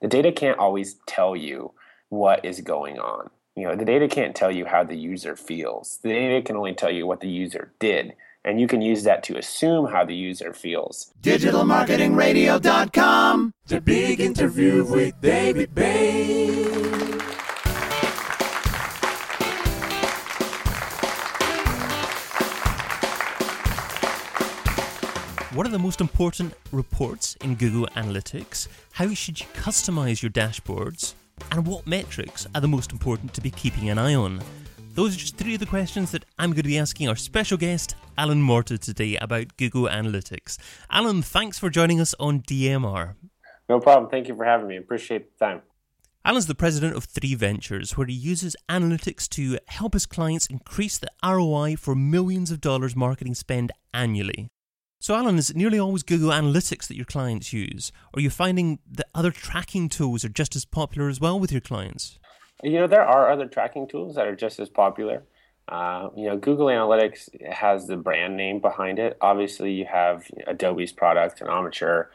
The 0.00 0.08
data 0.08 0.32
can't 0.32 0.58
always 0.58 0.96
tell 1.06 1.36
you 1.36 1.72
what 2.08 2.44
is 2.44 2.60
going 2.60 2.98
on. 2.98 3.30
You 3.54 3.68
know, 3.68 3.74
the 3.74 3.86
data 3.86 4.06
can't 4.08 4.36
tell 4.36 4.50
you 4.50 4.66
how 4.66 4.84
the 4.84 4.96
user 4.96 5.34
feels. 5.34 5.98
The 6.02 6.10
data 6.10 6.42
can 6.42 6.56
only 6.56 6.74
tell 6.74 6.90
you 6.90 7.06
what 7.06 7.20
the 7.20 7.28
user 7.28 7.72
did. 7.78 8.12
And 8.44 8.60
you 8.60 8.68
can 8.68 8.82
use 8.82 9.04
that 9.04 9.22
to 9.24 9.38
assume 9.38 9.86
how 9.86 10.04
the 10.04 10.14
user 10.14 10.52
feels. 10.52 11.14
DigitalMarketingRadio.com. 11.22 13.54
The 13.66 13.80
big 13.80 14.20
interview 14.20 14.84
with 14.84 15.18
David 15.20 15.74
Bain. 15.74 16.95
What 25.56 25.66
are 25.66 25.70
the 25.70 25.78
most 25.78 26.02
important 26.02 26.52
reports 26.70 27.34
in 27.36 27.54
Google 27.54 27.86
Analytics? 27.96 28.68
How 28.92 29.14
should 29.14 29.40
you 29.40 29.46
customize 29.54 30.20
your 30.20 30.30
dashboards? 30.30 31.14
And 31.50 31.66
what 31.66 31.86
metrics 31.86 32.46
are 32.54 32.60
the 32.60 32.68
most 32.68 32.92
important 32.92 33.32
to 33.32 33.40
be 33.40 33.48
keeping 33.48 33.88
an 33.88 33.96
eye 33.96 34.14
on? 34.14 34.42
Those 34.92 35.16
are 35.16 35.18
just 35.18 35.38
three 35.38 35.54
of 35.54 35.60
the 35.60 35.64
questions 35.64 36.10
that 36.10 36.26
I'm 36.38 36.50
going 36.50 36.64
to 36.64 36.68
be 36.68 36.76
asking 36.76 37.08
our 37.08 37.16
special 37.16 37.56
guest, 37.56 37.94
Alan 38.18 38.42
Morte, 38.42 38.76
today 38.76 39.16
about 39.16 39.56
Google 39.56 39.84
Analytics. 39.84 40.58
Alan, 40.90 41.22
thanks 41.22 41.58
for 41.58 41.70
joining 41.70 42.02
us 42.02 42.14
on 42.20 42.42
DMR. 42.42 43.14
No 43.70 43.80
problem. 43.80 44.10
Thank 44.10 44.28
you 44.28 44.36
for 44.36 44.44
having 44.44 44.68
me. 44.68 44.76
Appreciate 44.76 45.38
the 45.38 45.46
time. 45.46 45.62
Alan's 46.22 46.48
the 46.48 46.54
president 46.54 46.94
of 46.96 47.04
Three 47.04 47.34
Ventures, 47.34 47.96
where 47.96 48.06
he 48.06 48.12
uses 48.12 48.56
analytics 48.68 49.26
to 49.30 49.58
help 49.68 49.94
his 49.94 50.04
clients 50.04 50.48
increase 50.48 50.98
the 50.98 51.08
ROI 51.24 51.76
for 51.76 51.94
millions 51.94 52.50
of 52.50 52.60
dollars 52.60 52.94
marketing 52.94 53.34
spend 53.34 53.72
annually. 53.94 54.50
So, 54.98 55.14
Alan, 55.14 55.36
is 55.36 55.50
it 55.50 55.56
nearly 55.56 55.78
always 55.78 56.02
Google 56.02 56.30
Analytics 56.30 56.88
that 56.88 56.96
your 56.96 57.04
clients 57.04 57.52
use? 57.52 57.92
Or 58.12 58.18
are 58.18 58.22
you 58.22 58.30
finding 58.30 58.78
that 58.90 59.08
other 59.14 59.30
tracking 59.30 59.88
tools 59.88 60.24
are 60.24 60.30
just 60.30 60.56
as 60.56 60.64
popular 60.64 61.08
as 61.08 61.20
well 61.20 61.38
with 61.38 61.52
your 61.52 61.60
clients? 61.60 62.18
You 62.62 62.80
know, 62.80 62.86
there 62.86 63.04
are 63.04 63.30
other 63.30 63.46
tracking 63.46 63.86
tools 63.86 64.16
that 64.16 64.26
are 64.26 64.34
just 64.34 64.58
as 64.58 64.70
popular. 64.70 65.22
Uh, 65.68 66.08
you 66.16 66.26
know, 66.26 66.36
Google 66.36 66.66
Analytics 66.66 67.28
has 67.52 67.86
the 67.86 67.96
brand 67.96 68.36
name 68.36 68.60
behind 68.60 68.98
it. 68.98 69.16
Obviously, 69.20 69.72
you 69.72 69.84
have 69.84 70.30
Adobe's 70.46 70.92
product 70.92 71.40
and 71.40 71.50
Omniture, 71.50 72.06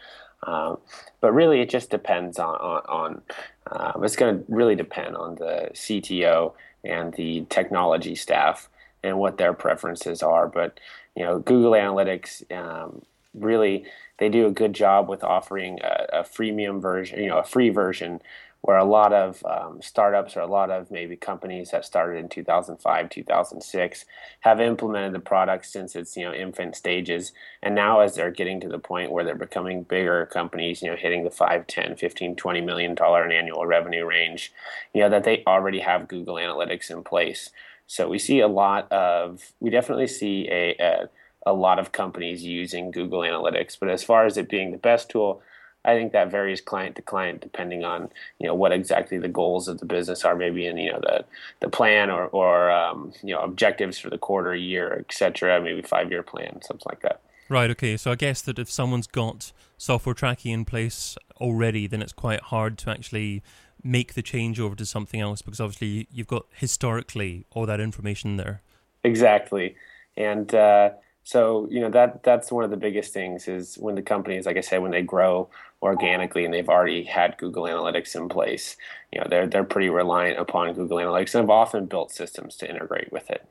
um, 0.44 0.80
but 1.20 1.34
really, 1.34 1.62
it 1.62 1.70
just 1.70 1.90
depends 1.90 2.40
on 2.40 2.56
on. 2.56 2.82
on 2.88 3.22
um, 3.70 4.04
it's 4.04 4.16
going 4.16 4.40
to 4.40 4.46
really 4.48 4.76
depend 4.76 5.16
on 5.16 5.36
the 5.36 5.70
CTO 5.74 6.54
and 6.84 7.14
the 7.14 7.46
technology 7.50 8.16
staff 8.16 8.68
and 9.04 9.20
what 9.20 9.38
their 9.38 9.54
preferences 9.54 10.24
are. 10.24 10.48
But 10.48 10.80
you 11.16 11.24
know, 11.24 11.40
Google 11.40 11.72
Analytics 11.72 12.52
um, 12.52 13.02
really 13.34 13.86
they 14.18 14.30
do 14.30 14.46
a 14.46 14.52
good 14.52 14.74
job 14.74 15.10
with 15.10 15.24
offering 15.24 15.80
a, 15.82 16.20
a, 16.20 16.24
freemium 16.24 16.80
version, 16.82 17.20
you 17.20 17.28
know, 17.28 17.40
a 17.40 17.44
free 17.44 17.70
version 17.70 18.22
where 18.62 18.78
a 18.78 18.86
lot 18.86 19.12
of 19.12 19.44
um, 19.46 19.82
startups 19.82 20.38
or 20.38 20.42
a 20.42 20.48
lot 20.48 20.70
of 20.70 20.92
maybe 20.92 21.16
companies 21.16 21.72
that 21.72 21.84
started 21.84 22.20
in 22.20 22.30
2005 22.30 23.10
2006 23.10 24.06
have 24.42 24.62
implemented 24.62 25.14
the 25.14 25.20
product 25.20 25.66
since 25.66 25.96
its 25.96 26.16
you 26.16 26.24
know 26.24 26.34
infant 26.34 26.76
stages. 26.76 27.32
And 27.64 27.74
now 27.74 28.02
as 28.02 28.16
they're 28.16 28.30
getting 28.30 28.60
to 28.60 28.68
the 28.68 28.78
point 28.78 29.12
where 29.12 29.24
they're 29.24 29.34
becoming 29.34 29.84
bigger 29.84 30.28
companies 30.28 30.84
you 30.84 30.92
know 30.92 30.96
hitting 30.96 31.24
the 31.24 31.32
5 31.32 31.66
10 31.66 31.96
15 31.96 32.36
20 32.36 32.62
million 32.62 32.94
dollar 32.94 33.26
in 33.26 33.32
annual 33.32 33.66
revenue 33.66 34.06
range 34.06 34.54
you 34.94 35.02
know 35.02 35.10
that 35.10 35.24
they 35.24 35.44
already 35.48 35.80
have 35.80 36.08
google 36.08 36.36
analytics 36.36 36.92
in 36.92 37.04
place 37.04 37.50
so 37.88 38.08
we 38.08 38.20
see 38.20 38.40
a 38.40 38.48
lot 38.48 38.92
of, 38.92 39.54
we 39.60 39.70
definitely 39.70 40.08
see 40.08 40.48
a, 40.50 40.76
a, 40.80 41.10
a 41.46 41.54
lot 41.54 41.80
of 41.80 41.92
companies 41.92 42.44
using 42.44 42.92
Google 42.92 43.22
Analytics. 43.22 43.78
But 43.80 43.90
as 43.90 44.04
far 44.04 44.26
as 44.26 44.38
it 44.38 44.50
being 44.50 44.72
the 44.72 44.78
best 44.78 45.10
tool, 45.10 45.42
I 45.84 45.96
think 45.96 46.12
that 46.12 46.30
varies 46.30 46.62
client 46.62 46.96
to 46.98 47.02
client 47.02 47.42
depending 47.42 47.84
on 47.84 48.10
you 48.40 48.48
know 48.48 48.54
what 48.54 48.72
exactly 48.72 49.18
the 49.18 49.28
goals 49.28 49.68
of 49.68 49.80
the 49.80 49.86
business 49.86 50.24
are, 50.24 50.36
maybe 50.36 50.68
in 50.68 50.78
you 50.78 50.92
know 50.92 51.00
the 51.02 51.26
the 51.60 51.70
plan 51.70 52.10
or 52.10 52.26
or 52.28 52.70
um, 52.70 53.14
you 53.24 53.34
know 53.34 53.42
objectives 53.42 53.98
for 53.98 54.10
the 54.10 54.18
quarter, 54.18 54.54
year, 54.56 54.94
etc. 55.00 55.60
Maybe 55.62 55.82
five 55.82 56.12
year 56.12 56.24
plan, 56.24 56.62
something 56.62 56.86
like 56.88 57.02
that. 57.02 57.22
Right. 57.50 57.70
Okay. 57.72 57.98
So 57.98 58.12
I 58.12 58.16
guess 58.16 58.42
that 58.44 58.60
if 58.60 58.70
someone's 58.70 59.08
got 59.08 59.52
software 59.78 60.14
tracking 60.14 60.54
in 60.54 60.66
place 60.66 61.18
already, 61.38 61.88
then 61.88 62.02
it's 62.02 62.14
quite 62.14 62.42
hard 62.42 62.78
to 62.80 62.92
actually 62.92 63.42
make 63.84 64.14
the 64.14 64.22
change 64.22 64.60
over 64.60 64.76
to 64.76 64.86
something 64.86 65.20
else 65.20 65.42
because 65.42 65.60
obviously 65.60 66.08
you've 66.12 66.28
got 66.28 66.46
historically 66.54 67.46
all 67.52 67.66
that 67.66 67.80
information 67.80 68.38
there. 68.38 68.62
Exactly, 69.04 69.76
and 70.16 70.54
uh, 70.54 70.92
so 71.24 71.68
you 71.70 71.80
know 71.80 71.90
that 71.90 72.24
that's 72.24 72.52
one 72.52 72.64
of 72.64 72.72
the 72.72 72.78
biggest 72.78 73.14
things 73.14 73.48
is 73.48 73.76
when 73.76 73.96
the 73.96 74.02
companies, 74.02 74.46
like 74.46 74.58
I 74.58 74.62
said, 74.62 74.82
when 74.82 74.92
they 74.92 75.02
grow 75.02 75.50
organically 75.82 76.46
and 76.46 76.54
they've 76.54 76.70
already 76.70 77.04
had 77.04 77.38
Google 77.38 77.64
Analytics 77.64 78.16
in 78.16 78.30
place, 78.30 78.78
you 79.12 79.20
know 79.20 79.28
they're 79.30 79.48
they're 79.48 79.64
pretty 79.64 79.90
reliant 79.90 80.40
upon 80.40 80.74
Google 80.74 80.98
Analytics 80.98 81.34
and 81.36 81.44
have 81.44 81.50
often 81.50 81.86
built 81.86 82.12
systems 82.12 82.56
to 82.58 82.70
integrate 82.70 83.12
with 83.12 83.30
it. 83.30 83.48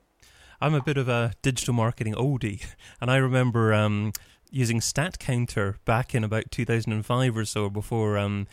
I'm 0.61 0.75
a 0.75 0.83
bit 0.83 0.99
of 0.99 1.09
a 1.09 1.33
digital 1.43 1.75
marketing 1.75 2.15
oldie, 2.15 2.67
and 3.01 3.11
I 3.11 3.17
remember. 3.17 3.75
Um, 3.75 4.13
using 4.53 4.81
StatCounter 4.81 5.77
back 5.85 6.13
in 6.13 6.25
about 6.25 6.51
2005 6.51 7.37
or 7.37 7.45
so 7.45 7.71
before 7.71 8.19
um, 8.19 8.49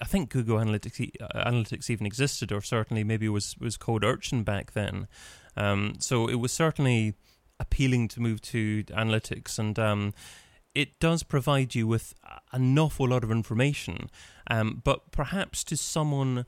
I 0.00 0.04
think 0.04 0.30
Google 0.30 0.58
Analytics 0.58 1.10
uh, 1.20 1.50
Analytics 1.50 1.90
even 1.90 2.06
existed, 2.06 2.52
or 2.52 2.60
certainly 2.60 3.04
maybe 3.04 3.28
was 3.28 3.56
was 3.58 3.76
called 3.76 4.04
Urchin 4.04 4.44
back 4.44 4.72
then. 4.72 5.08
Um, 5.56 5.94
so 5.98 6.28
it 6.28 6.36
was 6.36 6.52
certainly 6.52 7.14
appealing 7.60 8.08
to 8.08 8.20
move 8.20 8.40
to 8.40 8.84
analytics, 8.84 9.58
and 9.58 9.78
um, 9.78 10.14
it 10.74 11.00
does 11.00 11.22
provide 11.22 11.74
you 11.74 11.86
with 11.86 12.14
an 12.52 12.78
awful 12.78 13.08
lot 13.08 13.24
of 13.24 13.30
information. 13.30 14.08
Um, 14.50 14.80
but 14.84 15.10
perhaps 15.10 15.64
to 15.64 15.76
someone 15.76 16.46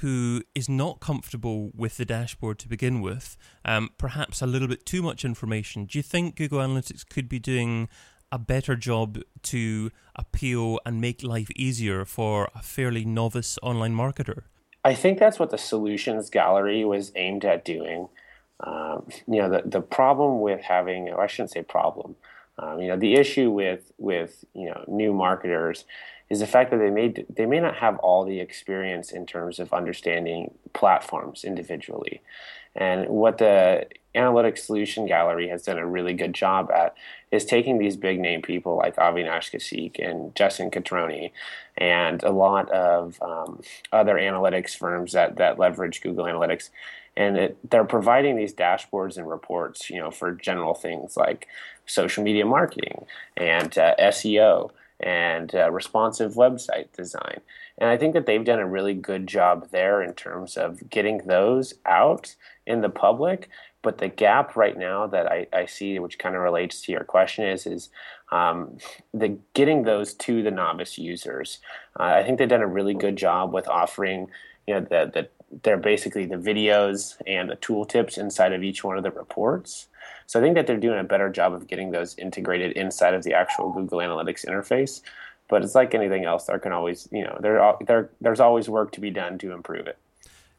who 0.00 0.42
is 0.54 0.68
not 0.68 1.00
comfortable 1.00 1.70
with 1.74 1.96
the 1.96 2.04
dashboard 2.04 2.58
to 2.58 2.68
begin 2.68 3.00
with, 3.00 3.36
um, 3.64 3.90
perhaps 3.96 4.42
a 4.42 4.46
little 4.46 4.68
bit 4.68 4.84
too 4.84 5.00
much 5.00 5.24
information. 5.24 5.86
Do 5.86 5.98
you 5.98 6.02
think 6.02 6.36
Google 6.36 6.58
Analytics 6.58 7.08
could 7.08 7.28
be 7.28 7.38
doing 7.38 7.88
a 8.30 8.38
better 8.38 8.76
job 8.76 9.18
to 9.42 9.90
appeal 10.16 10.80
and 10.84 11.00
make 11.00 11.22
life 11.22 11.48
easier 11.56 12.04
for 12.04 12.50
a 12.54 12.62
fairly 12.62 13.04
novice 13.04 13.58
online 13.62 13.94
marketer? 13.94 14.42
I 14.84 14.94
think 14.94 15.18
that's 15.18 15.38
what 15.38 15.50
the 15.50 15.58
solutions 15.58 16.30
gallery 16.30 16.84
was 16.84 17.12
aimed 17.16 17.44
at 17.44 17.64
doing. 17.64 18.08
Um, 18.60 19.06
you 19.26 19.40
know, 19.40 19.48
the, 19.48 19.62
the 19.64 19.80
problem 19.80 20.40
with 20.40 20.60
having, 20.60 21.08
or 21.08 21.20
I 21.22 21.26
shouldn't 21.26 21.52
say 21.52 21.62
problem, 21.62 22.16
um, 22.58 22.80
you 22.80 22.88
know, 22.88 22.96
the 22.96 23.14
issue 23.14 23.50
with 23.50 23.92
with 23.98 24.44
you 24.54 24.66
know 24.66 24.84
new 24.88 25.12
marketers 25.12 25.84
is 26.30 26.40
the 26.40 26.46
fact 26.46 26.70
that 26.70 26.78
they 26.78 26.90
may 26.90 27.14
they 27.34 27.46
may 27.46 27.60
not 27.60 27.76
have 27.76 27.98
all 27.98 28.24
the 28.24 28.40
experience 28.40 29.12
in 29.12 29.26
terms 29.26 29.58
of 29.58 29.72
understanding 29.72 30.54
platforms 30.74 31.44
individually, 31.44 32.20
and 32.74 33.08
what 33.08 33.38
the 33.38 33.86
Analytics 34.14 34.58
Solution 34.58 35.06
Gallery 35.06 35.48
has 35.48 35.62
done 35.62 35.78
a 35.78 35.86
really 35.86 36.14
good 36.14 36.32
job 36.32 36.70
at 36.70 36.94
is 37.30 37.44
taking 37.44 37.78
these 37.78 37.96
big 37.96 38.18
name 38.18 38.42
people 38.42 38.76
like 38.76 38.96
Avinash 38.96 39.52
Kaushik 39.52 40.04
and 40.04 40.34
Justin 40.34 40.70
Cutroni 40.70 41.30
and 41.76 42.22
a 42.22 42.30
lot 42.30 42.70
of 42.70 43.20
um, 43.22 43.60
other 43.92 44.14
analytics 44.14 44.76
firms 44.76 45.12
that, 45.12 45.36
that 45.36 45.58
leverage 45.58 46.00
Google 46.00 46.24
Analytics. 46.24 46.70
And 47.16 47.36
it, 47.36 47.70
they're 47.70 47.84
providing 47.84 48.36
these 48.36 48.54
dashboards 48.54 49.16
and 49.16 49.28
reports, 49.28 49.90
you 49.90 49.98
know, 49.98 50.10
for 50.10 50.32
general 50.32 50.74
things 50.74 51.16
like 51.16 51.46
social 51.86 52.24
media 52.24 52.46
marketing 52.46 53.04
and 53.36 53.76
uh, 53.76 53.94
SEO 54.00 54.70
and 55.00 55.54
uh, 55.54 55.70
responsive 55.70 56.34
website 56.34 56.92
design. 56.96 57.40
And 57.78 57.88
I 57.88 57.96
think 57.96 58.14
that 58.14 58.26
they've 58.26 58.44
done 58.44 58.58
a 58.58 58.66
really 58.66 58.94
good 58.94 59.26
job 59.26 59.68
there 59.70 60.02
in 60.02 60.14
terms 60.14 60.56
of 60.56 60.90
getting 60.90 61.18
those 61.18 61.74
out 61.86 62.34
in 62.66 62.80
the 62.80 62.88
public. 62.88 63.48
But 63.80 63.98
the 63.98 64.08
gap 64.08 64.56
right 64.56 64.76
now 64.76 65.06
that 65.06 65.30
I, 65.30 65.46
I 65.52 65.66
see, 65.66 65.98
which 66.00 66.18
kind 66.18 66.34
of 66.34 66.42
relates 66.42 66.82
to 66.82 66.92
your 66.92 67.04
question, 67.04 67.44
is 67.44 67.64
is 67.66 67.90
um, 68.32 68.78
the 69.14 69.38
getting 69.54 69.84
those 69.84 70.14
to 70.14 70.42
the 70.42 70.50
novice 70.50 70.98
users. 70.98 71.60
Uh, 71.98 72.02
I 72.02 72.24
think 72.24 72.38
they've 72.38 72.48
done 72.48 72.60
a 72.60 72.66
really 72.66 72.94
good 72.94 73.16
job 73.16 73.52
with 73.52 73.68
offering, 73.68 74.30
you 74.66 74.74
know, 74.74 74.80
the, 74.80 75.10
the 75.14 75.28
they're 75.62 75.76
basically 75.78 76.26
the 76.26 76.36
videos 76.36 77.14
and 77.26 77.48
the 77.48 77.56
tooltips 77.56 78.18
inside 78.18 78.52
of 78.52 78.62
each 78.62 78.84
one 78.84 78.98
of 78.98 79.04
the 79.04 79.10
reports. 79.10 79.86
So 80.26 80.38
I 80.38 80.42
think 80.42 80.54
that 80.56 80.66
they're 80.66 80.76
doing 80.76 80.98
a 80.98 81.04
better 81.04 81.28
job 81.30 81.52
of 81.52 81.66
getting 81.66 81.90
those 81.90 82.16
integrated 82.18 82.72
inside 82.72 83.14
of 83.14 83.22
the 83.22 83.34
actual 83.34 83.72
Google 83.72 83.98
Analytics 83.98 84.46
interface. 84.46 85.02
But 85.48 85.64
it's 85.64 85.74
like 85.74 85.94
anything 85.94 86.24
else; 86.24 86.44
there 86.44 86.58
can 86.58 86.72
always, 86.72 87.08
you 87.10 87.24
know, 87.24 87.38
there, 87.40 87.74
there 87.86 88.10
there's 88.20 88.40
always 88.40 88.68
work 88.68 88.92
to 88.92 89.00
be 89.00 89.10
done 89.10 89.38
to 89.38 89.52
improve 89.52 89.86
it. 89.86 89.98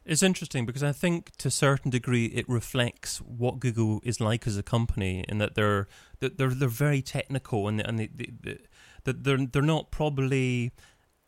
It's 0.06 0.24
interesting 0.24 0.66
because 0.66 0.82
I 0.82 0.92
think 0.92 1.36
to 1.38 1.50
a 1.50 1.52
certain 1.52 1.92
degree 1.92 2.26
it 2.26 2.50
reflects 2.50 3.18
what 3.20 3.60
Google 3.60 4.02
is 4.04 4.20
like 4.20 4.48
as 4.48 4.58
a 4.58 4.64
company, 4.64 5.24
in 5.30 5.38
that 5.38 5.54
they're 5.54 5.88
they're 6.20 6.50
they're 6.50 6.68
very 6.68 7.04
technical 7.04 7.68
and 7.68 7.80
and 7.80 8.00
they, 8.00 8.08
they, 8.08 8.32
they, 8.42 9.12
they're 9.12 9.46
they're 9.46 9.62
not 9.62 9.92
probably 9.92 10.72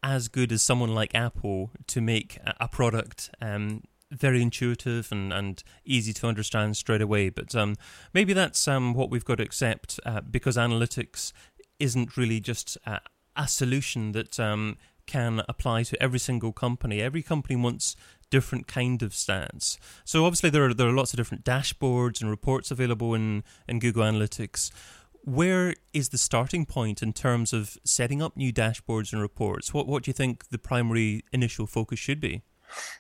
as 0.02 0.28
good 0.28 0.52
as 0.52 0.64
someone 0.64 0.96
like 0.96 1.14
Apple 1.14 1.70
to 1.86 2.02
make 2.02 2.40
a 2.60 2.68
product 2.68 3.30
um, 3.40 3.84
very 4.12 4.42
intuitive 4.42 5.12
and, 5.12 5.32
and 5.34 5.64
easy 5.86 6.14
to 6.14 6.28
understand 6.28 6.78
straight 6.78 7.02
away. 7.02 7.30
But 7.30 7.56
um, 7.56 7.76
maybe 8.14 8.34
that's 8.34 8.68
um, 8.68 8.94
what 8.94 9.10
we've 9.10 9.26
got 9.26 9.38
to 9.38 9.44
accept 9.44 10.00
uh, 10.06 10.22
because 10.22 10.58
analytics 10.58 11.32
isn't 11.80 12.18
really 12.18 12.40
just 12.40 12.78
a, 12.86 13.00
a 13.36 13.48
solution 13.48 14.12
that 14.12 14.40
um, 14.40 14.78
can 15.08 15.42
apply 15.50 15.84
to 15.84 16.02
every 16.02 16.20
single 16.20 16.54
company. 16.54 17.02
Every 17.02 17.24
company 17.24 17.56
wants 17.56 17.96
different 18.30 18.68
kind 18.68 19.02
of 19.02 19.12
stats. 19.12 19.78
So 20.06 20.26
obviously 20.26 20.50
there 20.50 20.66
are 20.66 20.74
there 20.74 20.88
are 20.88 20.94
lots 20.94 21.14
of 21.14 21.18
different 21.18 21.44
dashboards 21.44 22.22
and 22.22 22.30
reports 22.30 22.72
available 22.72 23.14
in 23.14 23.44
in 23.68 23.80
Google 23.80 24.04
Analytics. 24.04 24.72
Where 25.24 25.76
is 25.94 26.10
the 26.10 26.18
starting 26.18 26.66
point 26.66 27.04
in 27.04 27.14
terms 27.14 27.54
of 27.54 27.78
setting 27.84 28.24
up 28.24 28.36
new 28.36 28.52
dashboards 28.52 29.14
and 29.14 29.22
reports? 29.22 29.74
What 29.74 29.88
what 29.88 30.04
do 30.04 30.10
you 30.10 30.14
think 30.14 30.50
the 30.50 30.58
primary 30.58 31.24
initial 31.32 31.68
focus 31.68 32.00
should 32.00 32.20
be? 32.20 32.42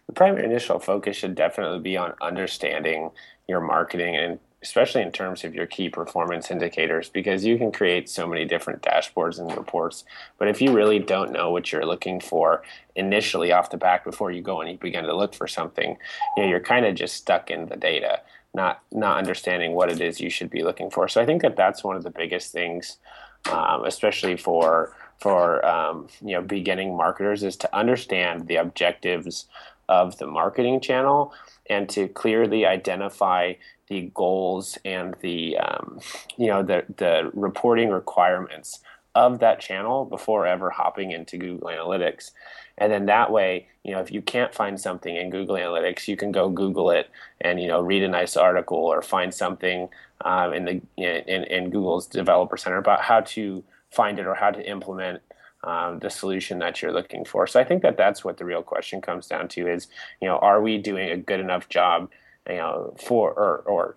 The 0.07 0.13
primary 0.13 0.45
initial 0.45 0.79
focus 0.79 1.17
should 1.17 1.35
definitely 1.35 1.79
be 1.79 1.97
on 1.97 2.13
understanding 2.21 3.11
your 3.47 3.61
marketing 3.61 4.15
and 4.15 4.39
especially 4.63 5.01
in 5.01 5.11
terms 5.11 5.43
of 5.43 5.55
your 5.55 5.65
key 5.65 5.89
performance 5.89 6.51
indicators, 6.51 7.09
because 7.09 7.43
you 7.43 7.57
can 7.57 7.71
create 7.71 8.07
so 8.07 8.27
many 8.27 8.45
different 8.45 8.81
dashboards 8.83 9.39
and 9.39 9.55
reports. 9.57 10.03
But 10.37 10.49
if 10.49 10.61
you 10.61 10.71
really 10.71 10.99
don't 10.99 11.31
know 11.31 11.49
what 11.49 11.71
you're 11.71 11.85
looking 11.85 12.19
for 12.19 12.61
initially 12.95 13.51
off 13.51 13.71
the 13.71 13.77
back 13.77 14.03
before 14.03 14.29
you 14.31 14.41
go 14.41 14.61
and 14.61 14.69
you 14.69 14.77
begin 14.77 15.05
to 15.05 15.15
look 15.15 15.33
for 15.33 15.47
something, 15.47 15.97
you 16.37 16.43
know, 16.43 16.49
you're 16.49 16.59
kind 16.59 16.85
of 16.85 16.93
just 16.93 17.15
stuck 17.15 17.49
in 17.49 17.69
the 17.69 17.75
data, 17.75 18.21
not 18.53 18.83
not 18.91 19.17
understanding 19.17 19.73
what 19.73 19.91
it 19.91 19.99
is 19.99 20.21
you 20.21 20.29
should 20.29 20.51
be 20.51 20.63
looking 20.63 20.91
for. 20.91 21.07
So 21.07 21.19
I 21.21 21.25
think 21.25 21.41
that 21.41 21.55
that's 21.55 21.83
one 21.83 21.95
of 21.95 22.03
the 22.03 22.11
biggest 22.11 22.51
things, 22.51 22.97
um, 23.51 23.83
especially 23.85 24.37
for 24.37 24.95
for 25.21 25.63
um, 25.65 26.07
you 26.21 26.35
know 26.35 26.41
beginning 26.41 26.97
marketers, 26.97 27.43
is 27.43 27.55
to 27.57 27.75
understand 27.75 28.47
the 28.47 28.55
objectives 28.55 29.45
of 29.87 30.17
the 30.17 30.27
marketing 30.27 30.81
channel 30.81 31.33
and 31.69 31.87
to 31.89 32.07
clearly 32.07 32.65
identify 32.65 33.53
the 33.87 34.11
goals 34.13 34.77
and 34.83 35.15
the 35.21 35.57
um, 35.57 35.99
you 36.37 36.47
know 36.47 36.63
the 36.63 36.83
the 36.97 37.29
reporting 37.33 37.89
requirements 37.89 38.79
of 39.13 39.39
that 39.39 39.59
channel 39.59 40.05
before 40.05 40.47
ever 40.47 40.69
hopping 40.69 41.11
into 41.11 41.37
Google 41.37 41.67
Analytics. 41.67 42.31
And 42.77 42.91
then 42.91 43.07
that 43.07 43.29
way, 43.29 43.67
you 43.83 43.91
know, 43.91 43.99
if 43.99 44.11
you 44.11 44.21
can't 44.21 44.55
find 44.55 44.79
something 44.79 45.15
in 45.15 45.29
Google 45.29 45.55
Analytics, 45.55 46.07
you 46.07 46.15
can 46.15 46.31
go 46.31 46.49
Google 46.49 46.89
it 46.91 47.09
and 47.41 47.61
you 47.61 47.67
know 47.67 47.81
read 47.81 48.03
a 48.03 48.07
nice 48.07 48.35
article 48.35 48.77
or 48.77 49.01
find 49.01 49.33
something 49.33 49.89
um, 50.23 50.53
in 50.53 50.65
the 50.65 50.81
in, 50.97 51.43
in 51.43 51.69
Google's 51.69 52.07
Developer 52.07 52.57
Center 52.57 52.77
about 52.77 53.01
how 53.01 53.21
to 53.21 53.63
find 53.91 54.19
it 54.19 54.25
or 54.25 54.35
how 54.35 54.51
to 54.51 54.69
implement 54.69 55.21
um, 55.63 55.99
the 55.99 56.09
solution 56.09 56.59
that 56.59 56.81
you're 56.81 56.93
looking 56.93 57.23
for. 57.23 57.45
So 57.45 57.59
I 57.59 57.63
think 57.63 57.83
that 57.83 57.97
that's 57.97 58.23
what 58.23 58.37
the 58.37 58.45
real 58.45 58.63
question 58.63 59.01
comes 59.01 59.27
down 59.27 59.47
to 59.49 59.67
is, 59.67 59.87
you 60.21 60.27
know, 60.27 60.37
are 60.37 60.61
we 60.61 60.77
doing 60.77 61.09
a 61.09 61.17
good 61.17 61.39
enough 61.39 61.69
job 61.69 62.09
you 62.49 62.55
know, 62.55 62.95
for 62.99 63.31
or, 63.31 63.57
or 63.59 63.95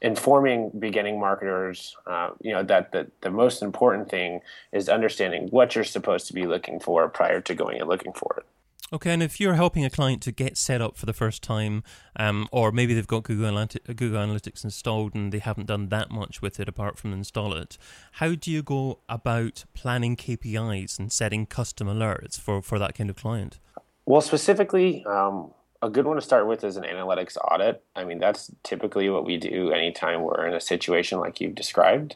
informing 0.00 0.70
beginning 0.78 1.18
marketers, 1.18 1.96
uh, 2.06 2.30
you 2.40 2.52
know, 2.52 2.62
that 2.62 2.92
the, 2.92 3.10
the 3.22 3.30
most 3.30 3.62
important 3.62 4.10
thing 4.10 4.40
is 4.72 4.88
understanding 4.88 5.48
what 5.48 5.74
you're 5.74 5.84
supposed 5.84 6.26
to 6.26 6.34
be 6.34 6.46
looking 6.46 6.80
for 6.80 7.08
prior 7.08 7.40
to 7.40 7.54
going 7.54 7.80
and 7.80 7.88
looking 7.88 8.12
for 8.12 8.34
it. 8.38 8.46
Okay, 8.94 9.12
and 9.12 9.24
if 9.24 9.40
you're 9.40 9.54
helping 9.54 9.84
a 9.84 9.90
client 9.90 10.22
to 10.22 10.30
get 10.30 10.56
set 10.56 10.80
up 10.80 10.96
for 10.96 11.04
the 11.04 11.12
first 11.12 11.42
time, 11.42 11.82
um, 12.14 12.48
or 12.52 12.70
maybe 12.70 12.94
they've 12.94 13.08
got 13.08 13.24
Google, 13.24 13.50
Analytics, 13.50 13.96
Google 13.96 14.20
Analytics 14.20 14.62
installed 14.62 15.16
and 15.16 15.32
they 15.32 15.40
haven't 15.40 15.66
done 15.66 15.88
that 15.88 16.12
much 16.12 16.40
with 16.40 16.60
it 16.60 16.68
apart 16.68 16.96
from 16.96 17.12
install 17.12 17.54
it, 17.54 17.76
how 18.12 18.36
do 18.36 18.52
you 18.52 18.62
go 18.62 19.00
about 19.08 19.64
planning 19.74 20.14
KPIs 20.14 20.96
and 21.00 21.10
setting 21.10 21.44
custom 21.44 21.88
alerts 21.88 22.38
for, 22.38 22.62
for 22.62 22.78
that 22.78 22.94
kind 22.94 23.10
of 23.10 23.16
client? 23.16 23.58
Well, 24.06 24.20
specifically, 24.20 25.04
um, 25.06 25.50
a 25.82 25.90
good 25.90 26.06
one 26.06 26.14
to 26.14 26.22
start 26.22 26.46
with 26.46 26.62
is 26.62 26.76
an 26.76 26.84
analytics 26.84 27.36
audit. 27.36 27.82
I 27.96 28.04
mean, 28.04 28.20
that's 28.20 28.52
typically 28.62 29.10
what 29.10 29.24
we 29.24 29.38
do 29.38 29.72
anytime 29.72 30.22
we're 30.22 30.46
in 30.46 30.54
a 30.54 30.60
situation 30.60 31.18
like 31.18 31.40
you've 31.40 31.56
described. 31.56 32.14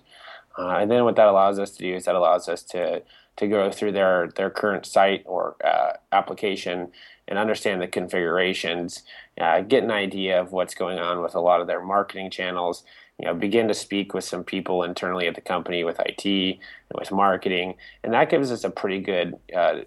Uh, 0.56 0.76
and 0.76 0.90
then 0.90 1.02
what 1.02 1.16
that 1.16 1.26
allows 1.26 1.58
us 1.58 1.72
to 1.72 1.78
do 1.78 1.96
is 1.96 2.04
that 2.04 2.14
allows 2.14 2.48
us 2.48 2.62
to 2.62 3.02
to 3.38 3.46
go 3.46 3.70
through 3.70 3.92
their 3.92 4.28
their 4.36 4.50
current 4.50 4.84
site 4.84 5.22
or 5.24 5.56
uh, 5.64 5.92
application 6.12 6.92
and 7.26 7.38
understand 7.38 7.80
the 7.80 7.86
configurations, 7.86 9.02
uh, 9.40 9.60
get 9.60 9.84
an 9.84 9.90
idea 9.90 10.40
of 10.40 10.52
what's 10.52 10.74
going 10.74 10.98
on 10.98 11.22
with 11.22 11.34
a 11.34 11.40
lot 11.40 11.60
of 11.60 11.66
their 11.66 11.82
marketing 11.82 12.30
channels. 12.30 12.84
You 13.18 13.26
know, 13.26 13.34
begin 13.34 13.66
to 13.68 13.74
speak 13.74 14.14
with 14.14 14.24
some 14.24 14.44
people 14.44 14.82
internally 14.82 15.26
at 15.26 15.34
the 15.34 15.40
company, 15.40 15.82
with 15.82 16.00
IT, 16.04 16.58
with 16.94 17.10
marketing, 17.10 17.74
and 18.04 18.12
that 18.12 18.30
gives 18.30 18.52
us 18.52 18.62
a 18.62 18.70
pretty 18.70 19.00
good 19.00 19.36
uh, 19.54 19.80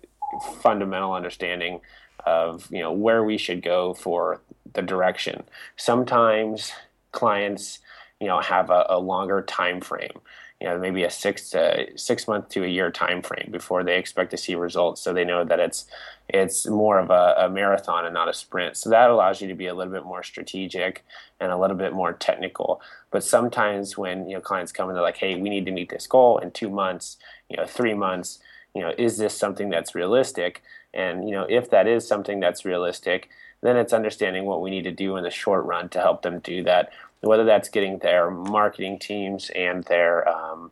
fundamental 0.62 1.13
understanding 1.13 1.81
of 2.25 2.68
you 2.71 2.80
know 2.80 2.92
where 2.92 3.24
we 3.24 3.38
should 3.38 3.62
go 3.62 3.94
for 3.94 4.42
the 4.74 4.81
direction. 4.81 5.44
Sometimes 5.75 6.71
clients 7.12 7.80
you 8.21 8.27
know 8.27 8.39
have 8.39 8.69
a, 8.69 8.86
a 8.89 9.00
longer 9.00 9.42
time 9.42 9.81
frame 9.81 10.19
you 10.61 10.67
know 10.67 10.77
maybe 10.77 11.03
a 11.03 11.09
six 11.09 11.49
to 11.49 11.87
six 11.95 12.27
month 12.27 12.49
to 12.49 12.63
a 12.63 12.67
year 12.67 12.91
time 12.91 13.21
frame 13.23 13.49
before 13.51 13.83
they 13.83 13.97
expect 13.97 14.29
to 14.31 14.37
see 14.37 14.53
results 14.53 15.01
so 15.01 15.11
they 15.11 15.25
know 15.25 15.43
that 15.43 15.59
it's 15.59 15.85
it's 16.29 16.67
more 16.67 16.99
of 16.99 17.09
a, 17.09 17.35
a, 17.39 17.49
marathon 17.49 18.05
and 18.05 18.13
not 18.13 18.29
a 18.29 18.33
sprint. 18.33 18.77
So 18.77 18.89
that 18.89 19.09
allows 19.09 19.41
you 19.41 19.49
to 19.49 19.55
be 19.55 19.65
a 19.65 19.73
little 19.73 19.91
bit 19.91 20.05
more 20.05 20.23
strategic 20.23 21.03
and 21.41 21.51
a 21.51 21.57
little 21.57 21.75
bit 21.75 21.91
more 21.91 22.13
technical. 22.13 22.79
But 23.09 23.23
sometimes 23.23 23.97
when 23.97 24.29
you 24.29 24.35
know 24.35 24.41
clients 24.41 24.71
come 24.71 24.87
and 24.87 24.95
they're 24.95 25.03
like 25.03 25.17
hey 25.17 25.35
we 25.35 25.49
need 25.49 25.65
to 25.65 25.71
meet 25.71 25.89
this 25.89 26.07
goal 26.07 26.37
in 26.37 26.51
two 26.51 26.69
months 26.69 27.17
you 27.49 27.57
know 27.57 27.65
three 27.65 27.95
months 27.95 28.39
you 28.75 28.81
know 28.81 28.93
is 28.97 29.17
this 29.17 29.35
something 29.35 29.69
that's 29.69 29.95
realistic? 29.95 30.61
And 30.93 31.27
you 31.27 31.35
know, 31.35 31.45
if 31.49 31.69
that 31.71 31.87
is 31.87 32.07
something 32.07 32.39
that's 32.39 32.65
realistic, 32.65 33.29
then 33.61 33.77
it's 33.77 33.93
understanding 33.93 34.45
what 34.45 34.61
we 34.61 34.69
need 34.69 34.83
to 34.83 34.91
do 34.91 35.17
in 35.17 35.23
the 35.23 35.29
short 35.29 35.65
run 35.65 35.89
to 35.89 35.99
help 35.99 36.21
them 36.21 36.39
do 36.39 36.63
that. 36.63 36.91
Whether 37.21 37.44
that's 37.44 37.69
getting 37.69 38.00
their 38.00 38.31
marketing 38.31 39.00
teams 39.00 39.51
and 39.56 39.83
their 39.85 40.27
um, 40.27 40.71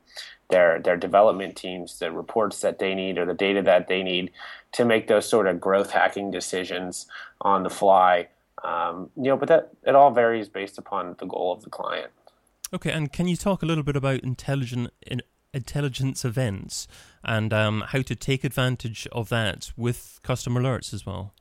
their 0.49 0.79
their 0.79 0.97
development 0.97 1.55
teams 1.55 1.99
the 1.99 2.11
reports 2.11 2.61
that 2.61 2.79
they 2.79 2.95
need 2.95 3.17
or 3.17 3.25
the 3.25 3.33
data 3.33 3.61
that 3.61 3.87
they 3.87 4.03
need 4.03 4.31
to 4.71 4.85
make 4.85 5.07
those 5.07 5.27
sort 5.27 5.47
of 5.47 5.59
growth 5.61 5.91
hacking 5.91 6.31
decisions 6.31 7.07
on 7.41 7.63
the 7.63 7.69
fly. 7.69 8.27
Um, 8.63 9.09
you 9.15 9.23
know, 9.23 9.37
but 9.37 9.47
that 9.47 9.69
it 9.85 9.95
all 9.95 10.11
varies 10.11 10.49
based 10.49 10.77
upon 10.77 11.15
the 11.19 11.25
goal 11.25 11.53
of 11.53 11.63
the 11.63 11.69
client. 11.69 12.11
Okay, 12.73 12.91
and 12.91 13.11
can 13.11 13.27
you 13.27 13.35
talk 13.35 13.63
a 13.63 13.65
little 13.65 13.83
bit 13.83 13.95
about 13.95 14.19
intelligent 14.19 14.91
in, 15.01 15.21
intelligence 15.53 16.23
events 16.23 16.87
and 17.23 17.53
um, 17.53 17.83
how 17.87 18.01
to 18.01 18.15
take 18.15 18.43
advantage 18.43 19.07
of 19.11 19.29
that 19.29 19.71
with 19.75 20.19
custom 20.23 20.55
alerts 20.55 20.93
as 20.93 21.05
well. 21.05 21.33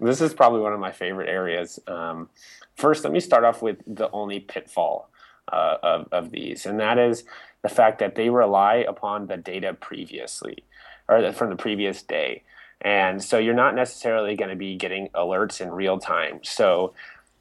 This 0.00 0.20
is 0.20 0.34
probably 0.34 0.60
one 0.60 0.72
of 0.72 0.80
my 0.80 0.90
favorite 0.90 1.28
areas. 1.28 1.78
Um, 1.86 2.28
first, 2.76 3.04
let 3.04 3.12
me 3.12 3.20
start 3.20 3.44
off 3.44 3.62
with 3.62 3.78
the 3.86 4.10
only 4.10 4.40
pitfall 4.40 5.10
uh, 5.52 5.76
of, 5.82 6.08
of 6.12 6.30
these, 6.30 6.66
and 6.66 6.80
that 6.80 6.98
is 6.98 7.24
the 7.62 7.68
fact 7.68 7.98
that 8.00 8.14
they 8.14 8.28
rely 8.28 8.76
upon 8.76 9.26
the 9.26 9.36
data 9.36 9.72
previously 9.74 10.64
or 11.08 11.32
from 11.32 11.50
the 11.50 11.56
previous 11.56 12.02
day. 12.02 12.42
And 12.80 13.22
so 13.22 13.38
you're 13.38 13.54
not 13.54 13.74
necessarily 13.76 14.34
going 14.34 14.50
to 14.50 14.56
be 14.56 14.76
getting 14.76 15.08
alerts 15.10 15.60
in 15.60 15.70
real 15.70 15.98
time. 15.98 16.40
So 16.42 16.94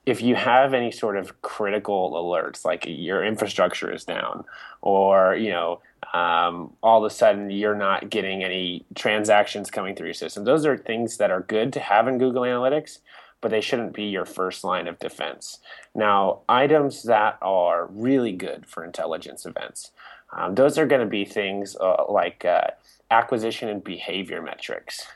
if 0.06 0.22
you 0.22 0.36
have 0.36 0.74
any 0.74 0.92
sort 0.92 1.18
of 1.18 1.42
critical 1.42 2.12
alerts, 2.12 2.66
like 2.66 2.86
your 2.88 3.24
infrastructure 3.24 3.92
is 3.92 4.04
down, 4.04 4.46
or 4.82 5.36
you 5.36 5.50
know 5.50 5.82
um, 6.14 6.74
all 6.82 7.04
of 7.04 7.12
a 7.12 7.14
sudden 7.14 7.50
you're 7.52 7.76
not 7.76 8.10
getting 8.10 8.44
any 8.44 8.86
transactions 8.96 9.70
coming 9.70 9.96
through 9.96 10.08
your 10.08 10.14
system. 10.14 10.44
Those 10.44 10.66
are 10.66 10.78
things 10.78 11.18
that 11.18 11.32
are 11.32 11.42
good 11.42 11.74
to 11.74 11.80
have 11.80 12.08
in 12.08 12.18
Google 12.18 12.44
Analytics, 12.44 13.00
but 13.42 13.52
they 13.52 13.62
shouldn't 13.62 13.94
be 13.94 14.04
your 14.04 14.26
first 14.26 14.64
line 14.64 14.88
of 14.88 15.00
defense. 15.00 15.60
Now, 15.94 16.42
items 16.48 17.04
that 17.04 17.38
are 17.42 17.88
really 17.88 18.32
good 18.32 18.66
for 18.68 18.84
intelligence 18.84 19.46
events, 19.46 19.92
um, 20.32 20.56
those 20.56 20.78
are 20.78 20.86
going 20.86 21.02
to 21.02 21.08
be 21.08 21.26
things 21.26 21.76
uh, 21.76 22.06
like 22.08 22.46
uh, 22.46 22.68
acquisition 23.10 23.68
and 23.68 23.84
behavior 23.84 24.42
metrics. 24.42 25.08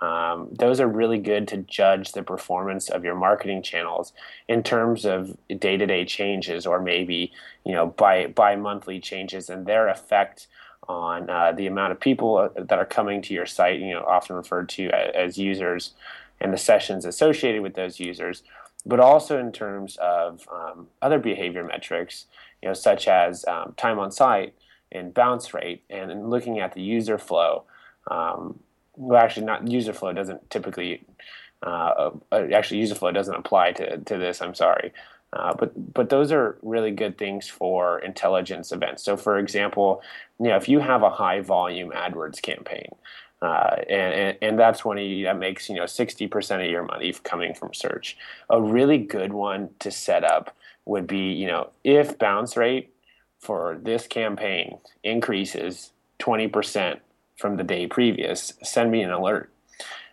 Um, 0.00 0.48
those 0.52 0.80
are 0.80 0.86
really 0.86 1.18
good 1.18 1.48
to 1.48 1.58
judge 1.58 2.12
the 2.12 2.22
performance 2.22 2.88
of 2.88 3.04
your 3.04 3.16
marketing 3.16 3.62
channels 3.62 4.12
in 4.46 4.62
terms 4.62 5.04
of 5.04 5.36
day-to-day 5.48 6.04
changes 6.04 6.66
or 6.66 6.80
maybe 6.80 7.32
you 7.64 7.72
know 7.72 7.86
by 7.86 8.28
bi-monthly 8.28 9.00
changes 9.00 9.50
and 9.50 9.66
their 9.66 9.88
effect 9.88 10.46
on 10.88 11.28
uh, 11.28 11.50
the 11.52 11.66
amount 11.66 11.90
of 11.90 11.98
people 11.98 12.36
uh, 12.36 12.48
that 12.56 12.78
are 12.78 12.86
coming 12.86 13.20
to 13.22 13.34
your 13.34 13.46
site 13.46 13.80
you 13.80 13.92
know 13.92 14.04
often 14.04 14.36
referred 14.36 14.68
to 14.68 14.88
as 15.16 15.36
users 15.36 15.94
and 16.40 16.52
the 16.52 16.58
sessions 16.58 17.04
associated 17.04 17.62
with 17.62 17.74
those 17.74 18.00
users 18.00 18.42
but 18.86 19.00
also 19.00 19.38
in 19.38 19.52
terms 19.52 19.98
of 20.00 20.48
um, 20.52 20.86
other 21.02 21.18
behavior 21.18 21.64
metrics 21.64 22.26
you 22.62 22.68
know 22.68 22.74
such 22.74 23.08
as 23.08 23.44
um, 23.46 23.74
time 23.76 23.98
on 23.98 24.10
site 24.10 24.54
and 24.90 25.12
bounce 25.12 25.52
rate 25.52 25.82
and 25.90 26.30
looking 26.30 26.58
at 26.58 26.74
the 26.74 26.82
user 26.82 27.18
flow 27.18 27.64
um, 28.10 28.58
well, 28.98 29.22
actually, 29.22 29.46
not 29.46 29.68
user 29.68 29.92
flow 29.92 30.12
doesn't 30.12 30.50
typically. 30.50 31.04
Uh, 31.62 32.10
uh, 32.30 32.46
actually, 32.54 32.78
user 32.78 32.94
flow 32.94 33.10
doesn't 33.10 33.34
apply 33.34 33.72
to, 33.72 33.98
to 33.98 34.16
this. 34.16 34.40
I'm 34.42 34.54
sorry, 34.54 34.92
uh, 35.32 35.54
but 35.54 35.94
but 35.94 36.08
those 36.08 36.32
are 36.32 36.58
really 36.62 36.90
good 36.90 37.16
things 37.16 37.48
for 37.48 37.98
intelligence 38.00 38.72
events. 38.72 39.04
So, 39.04 39.16
for 39.16 39.38
example, 39.38 40.02
you 40.40 40.48
know, 40.48 40.56
if 40.56 40.68
you 40.68 40.80
have 40.80 41.02
a 41.02 41.10
high 41.10 41.40
volume 41.40 41.90
AdWords 41.90 42.42
campaign, 42.42 42.90
uh, 43.40 43.76
and, 43.88 44.14
and, 44.14 44.38
and 44.42 44.58
that's 44.58 44.84
when 44.84 44.98
you, 44.98 45.24
that 45.24 45.38
makes 45.38 45.68
you 45.68 45.76
know 45.76 45.84
60% 45.84 46.64
of 46.64 46.70
your 46.70 46.84
money 46.84 47.12
coming 47.22 47.54
from 47.54 47.72
search. 47.72 48.16
A 48.50 48.60
really 48.60 48.98
good 48.98 49.32
one 49.32 49.70
to 49.80 49.90
set 49.90 50.24
up 50.24 50.56
would 50.84 51.06
be 51.06 51.32
you 51.32 51.46
know 51.46 51.70
if 51.84 52.18
bounce 52.18 52.56
rate 52.56 52.92
for 53.40 53.78
this 53.82 54.06
campaign 54.06 54.78
increases 55.04 55.92
20% 56.18 56.98
from 57.36 57.56
the 57.56 57.62
day 57.62 57.86
previous, 57.86 58.54
send 58.64 58.90
me 58.90 59.02
an 59.02 59.12
alert. 59.12 59.52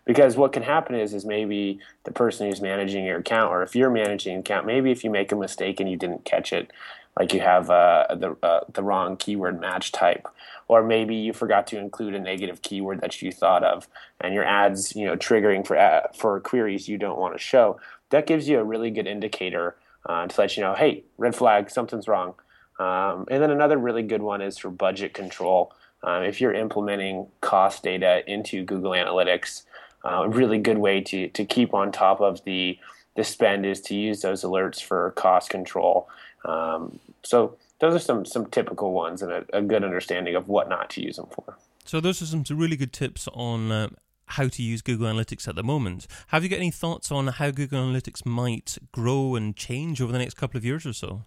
because 0.06 0.38
what 0.38 0.54
can 0.54 0.62
happen 0.64 0.96
is 0.96 1.14
is 1.14 1.26
maybe 1.26 1.80
the 2.04 2.12
person 2.12 2.48
who's 2.48 2.62
managing 2.62 3.06
your 3.06 3.18
account 3.18 3.52
or 3.52 3.64
if 3.64 3.76
you're 3.76 3.90
managing 3.90 4.36
an 4.36 4.40
account 4.42 4.66
maybe 4.66 4.92
if 4.92 5.04
you 5.04 5.10
make 5.10 5.32
a 5.32 5.36
mistake 5.36 5.80
and 5.80 5.90
you 5.90 5.98
didn't 5.98 6.24
catch 6.26 6.54
it 6.54 6.72
like 7.20 7.34
you 7.34 7.40
have 7.40 7.70
uh, 7.70 8.06
the 8.16 8.36
uh, 8.44 8.60
the 8.72 8.84
wrong 8.84 9.18
keyword 9.18 9.60
match 9.60 9.92
type 9.92 10.28
or 10.68 10.84
maybe 10.84 11.16
you 11.16 11.34
forgot 11.34 11.68
to 11.68 11.78
include 11.78 12.16
a 12.16 12.20
negative 12.20 12.62
keyword 12.62 13.02
that 13.02 13.22
you 13.22 13.32
thought 13.32 13.64
of 13.64 13.88
and 14.22 14.34
your 14.34 14.46
ads 14.46 14.96
you 14.96 15.06
know 15.06 15.16
triggering 15.16 15.66
for 15.66 15.78
uh, 15.78 16.02
for 16.16 16.40
queries 16.40 16.88
you 16.88 16.98
don't 16.98 17.20
want 17.20 17.34
to 17.34 17.40
show 17.40 17.80
that 18.10 18.28
gives 18.28 18.48
you 18.48 18.60
a 18.60 18.64
really 18.64 18.92
good 18.92 19.08
indicator 19.08 19.76
uh, 20.06 20.28
to 20.28 20.42
let 20.42 20.56
you 20.56 20.64
know 20.64 20.74
hey 20.74 21.04
red 21.18 21.36
flag 21.36 21.70
something's 21.70 22.08
wrong 22.08 22.34
um, 22.80 23.26
and 23.30 23.42
then 23.42 23.52
another 23.52 23.78
really 23.78 24.04
good 24.04 24.22
one 24.22 24.42
is 24.42 24.58
for 24.58 24.70
budget 24.70 25.14
control 25.14 25.74
um, 26.04 26.24
if 26.24 26.40
you're 26.40 26.54
implementing 26.54 27.28
cost 27.42 27.84
data 27.84 28.24
into 28.32 28.64
google 28.64 28.92
analytics 28.92 29.64
uh, 30.04 30.24
a 30.24 30.30
really 30.30 30.58
good 30.58 30.78
way 30.78 31.02
to 31.02 31.28
to 31.30 31.46
keep 31.46 31.74
on 31.74 31.92
top 31.92 32.22
of 32.22 32.44
the 32.44 32.78
the 33.16 33.24
spend 33.24 33.66
is 33.66 33.82
to 33.82 33.96
use 33.96 34.22
those 34.22 34.44
alerts 34.44 34.84
for 34.84 35.12
cost 35.12 35.50
control. 35.50 36.08
Um, 36.44 37.00
so 37.24 37.58
those 37.80 37.96
are 37.96 38.00
some 38.00 38.26
some 38.26 38.46
typical 38.48 38.92
ones 38.92 39.22
and 39.22 39.32
a, 39.32 39.46
a, 39.54 39.62
good 39.62 39.84
understanding 39.84 40.36
of 40.36 40.48
what 40.48 40.70
not 40.70 40.90
to 40.92 41.02
use 41.02 41.18
them 41.18 41.28
for. 41.30 41.58
So 41.84 42.00
those 42.00 42.22
are 42.22 42.26
some 42.26 42.44
really 42.52 42.78
good 42.78 42.94
tips 42.94 43.28
on. 43.34 43.72
Uh, 43.72 43.88
how 44.30 44.48
to 44.48 44.64
use 44.64 44.82
Google 44.82 45.06
Analytics 45.06 45.48
at 45.48 45.54
the 45.54 45.62
moment. 45.62 46.08
Have 46.30 46.42
you 46.42 46.50
got 46.50 46.56
any 46.56 46.72
thoughts 46.72 47.12
on 47.12 47.28
how 47.28 47.52
Google 47.52 47.84
Analytics 47.84 48.26
might 48.26 48.76
grow 48.92 49.36
and 49.36 49.56
change 49.56 50.02
over 50.02 50.12
the 50.12 50.18
next 50.18 50.34
couple 50.34 50.58
of 50.58 50.66
years 50.66 50.84
or 50.84 50.94
so? 50.94 51.26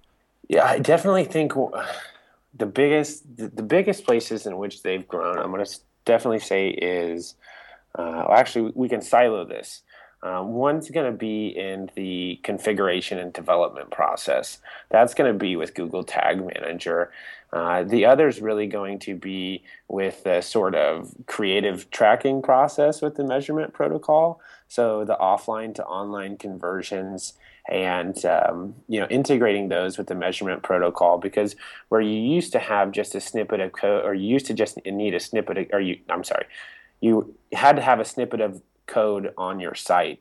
Yeah, 0.49 0.65
I 0.65 0.81
definitely 0.81 1.25
think 1.25 1.53
the 1.53 2.67
biggest 2.67 3.23
the 3.37 3.63
biggest 3.63 4.05
places 4.05 4.47
in 4.47 4.59
which 4.59 4.83
they've 4.83 5.07
grown, 5.07 5.39
I'm 5.39 5.53
going 5.53 5.65
to 5.65 5.79
definitely 6.05 6.41
say 6.41 6.71
is 6.71 7.37
uh, 7.99 8.27
actually, 8.31 8.73
we 8.75 8.89
can 8.89 9.03
silo 9.03 9.45
this. 9.45 9.83
Um, 10.23 10.55
one's 10.55 10.91
going 10.91 11.11
to 11.11 11.17
be 11.17 11.49
in 11.49 11.91
the 11.95 12.41
configuration 12.43 13.19
and 13.19 13.33
development 13.33 13.91
process. 13.91 14.59
That's 14.91 15.15
going 15.15 15.33
to 15.33 15.39
be 15.39 15.55
with 15.55 15.75
Google 15.75 16.03
Tag 16.03 16.45
Manager. 16.45 17.13
Uh, 17.53 17.85
the 17.85 18.05
other 18.05 18.29
is 18.29 18.41
really 18.41 18.67
going 18.67 18.99
to 19.01 19.15
be 19.15 19.63
with 19.87 20.25
the 20.25 20.41
sort 20.41 20.75
of 20.75 21.15
creative 21.27 21.91
tracking 21.91 22.43
process 22.43 23.01
with 23.01 23.15
the 23.15 23.25
measurement 23.25 23.73
protocol. 23.73 24.41
So 24.67 25.05
the 25.05 25.17
offline 25.17 25.75
to 25.77 25.85
online 25.85 26.37
conversions 26.37 27.35
and 27.69 28.25
um, 28.25 28.75
you 28.89 28.99
know 28.99 29.07
integrating 29.09 29.69
those 29.69 29.99
with 29.99 30.07
the 30.07 30.15
measurement 30.15 30.63
protocol 30.63 31.19
because 31.19 31.55
where 31.91 32.01
you 32.01 32.19
used 32.19 32.51
to 32.53 32.59
have 32.59 32.93
just 32.93 33.15
a 33.15 33.21
snippet 33.21 33.61
of 33.61 33.73
code 33.73 34.05
or 34.05 34.15
you 34.15 34.27
used 34.27 34.47
to 34.47 34.55
just 34.55 34.85
need 34.87 35.15
a 35.15 35.21
snippet 35.21 35.59
of, 35.59 35.67
or 35.73 35.81
you 35.81 35.99
I'm 36.09 36.25
sorry 36.25 36.47
you 37.01 37.35
had 37.53 37.77
to 37.77 37.83
have 37.83 38.01
a 38.01 38.05
snippet 38.05 38.41
of 38.41 38.63
code 38.89 39.33
on 39.39 39.61
your 39.61 39.75
site 39.75 40.21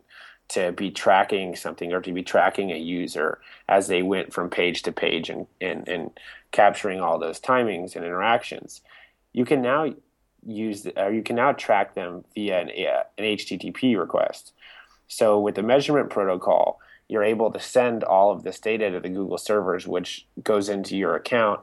to 0.50 0.72
be 0.72 0.92
tracking 0.92 1.56
something 1.56 1.92
or 1.92 2.02
to 2.02 2.14
be 2.14 2.24
tracking 2.24 2.72
a 2.72 2.78
user 2.78 3.40
as 3.68 3.88
they 3.88 4.02
went 4.02 4.34
from 4.34 4.50
page 4.50 4.82
to 4.84 4.92
page 4.92 5.30
and, 5.30 5.48
and, 5.60 5.88
and 5.88 6.12
capturing 6.52 7.02
all 7.02 7.20
those 7.20 7.40
timings 7.40 7.96
and 7.96 8.06
interactions. 8.06 8.82
You 9.34 9.44
can 9.44 9.62
now 9.62 9.94
use 10.46 10.88
or 10.96 11.12
you 11.12 11.24
can 11.24 11.36
now 11.36 11.52
track 11.52 11.96
them 11.96 12.24
via 12.34 12.62
an, 12.62 12.70
an 12.70 13.24
HTTP 13.24 14.00
request. 14.00 14.54
So 15.08 15.40
with 15.40 15.56
the 15.56 15.64
measurement 15.64 16.10
protocol, 16.10 16.80
you're 17.10 17.24
able 17.24 17.52
to 17.52 17.60
send 17.60 18.04
all 18.04 18.32
of 18.32 18.44
this 18.44 18.60
data 18.60 18.92
to 18.92 19.00
the 19.00 19.10
Google 19.10 19.38
servers, 19.38 19.88
which 19.88 20.28
goes 20.44 20.70
into 20.70 20.98
your 20.98 21.16
account, 21.16 21.62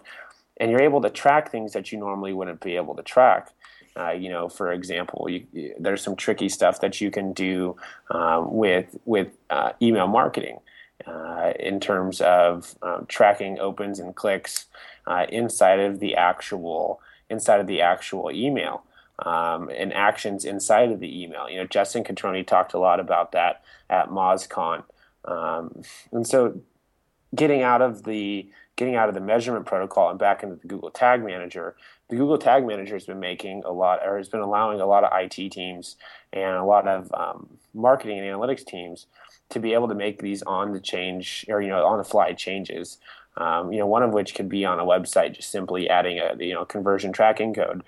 and 0.56 0.70
you're 0.70 0.82
able 0.82 1.02
to 1.02 1.10
track 1.10 1.50
things 1.50 1.72
that 1.72 1.92
you 1.92 1.98
normally 1.98 2.32
wouldn't 2.32 2.60
be 2.60 2.76
able 2.76 2.94
to 2.94 3.02
track. 3.02 3.52
Uh, 3.96 4.10
you 4.10 4.28
know, 4.28 4.48
for 4.48 4.72
example, 4.72 5.28
you, 5.28 5.46
you, 5.52 5.74
there's 5.78 6.02
some 6.02 6.16
tricky 6.16 6.48
stuff 6.48 6.80
that 6.80 7.00
you 7.00 7.10
can 7.10 7.32
do 7.32 7.76
um, 8.10 8.52
with 8.52 8.96
with 9.04 9.28
uh, 9.50 9.72
email 9.80 10.08
marketing 10.08 10.58
uh, 11.06 11.52
in 11.58 11.80
terms 11.80 12.20
of 12.20 12.76
um, 12.82 13.06
tracking 13.06 13.58
opens 13.58 13.98
and 13.98 14.14
clicks 14.14 14.66
uh, 15.06 15.26
inside 15.28 15.80
of 15.80 16.00
the 16.00 16.16
actual 16.16 17.00
inside 17.30 17.60
of 17.60 17.66
the 17.66 17.80
actual 17.80 18.30
email 18.32 18.84
um, 19.20 19.70
and 19.70 19.92
actions 19.92 20.44
inside 20.44 20.90
of 20.90 21.00
the 21.00 21.22
email. 21.22 21.48
You 21.48 21.58
know, 21.58 21.66
Justin 21.66 22.04
Cutroni 22.04 22.46
talked 22.46 22.74
a 22.74 22.78
lot 22.78 23.00
about 23.00 23.32
that 23.32 23.62
at 23.88 24.08
MozCon, 24.08 24.82
um, 25.24 25.82
and 26.10 26.26
so 26.26 26.60
getting 27.34 27.62
out 27.62 27.82
of 27.82 28.04
the 28.04 28.48
getting 28.76 28.96
out 28.96 29.08
of 29.08 29.14
the 29.14 29.20
measurement 29.20 29.66
protocol 29.66 30.10
and 30.10 30.18
back 30.18 30.42
into 30.42 30.56
the 30.56 30.66
Google 30.66 30.90
Tag 30.90 31.24
Manager 31.24 31.76
the 32.08 32.16
Google 32.16 32.38
Tag 32.38 32.66
Manager 32.66 32.94
has 32.94 33.06
been 33.06 33.20
making 33.20 33.62
a 33.64 33.72
lot, 33.72 34.00
or 34.04 34.18
has 34.18 34.28
been 34.28 34.40
allowing 34.40 34.80
a 34.80 34.86
lot 34.86 35.04
of 35.04 35.10
IT 35.12 35.50
teams 35.50 35.96
and 36.32 36.56
a 36.56 36.64
lot 36.64 36.86
of 36.86 37.12
um, 37.14 37.48
marketing 37.72 38.18
and 38.18 38.28
analytics 38.28 38.64
teams 38.64 39.06
to 39.50 39.58
be 39.58 39.72
able 39.72 39.88
to 39.88 39.94
make 39.94 40.20
these 40.20 40.42
on 40.42 40.72
the 40.72 40.80
change 40.80 41.44
or 41.48 41.62
you 41.62 41.68
know 41.68 41.84
on 41.84 41.98
the 41.98 42.04
fly 42.04 42.32
changes. 42.32 42.98
Um, 43.36 43.72
you 43.72 43.78
know, 43.78 43.86
one 43.86 44.02
of 44.02 44.12
which 44.12 44.34
could 44.34 44.48
be 44.48 44.64
on 44.64 44.78
a 44.78 44.84
website, 44.84 45.34
just 45.34 45.50
simply 45.50 45.88
adding 45.88 46.18
a 46.18 46.36
you 46.38 46.52
know 46.52 46.64
conversion 46.64 47.12
tracking 47.12 47.54
code, 47.54 47.82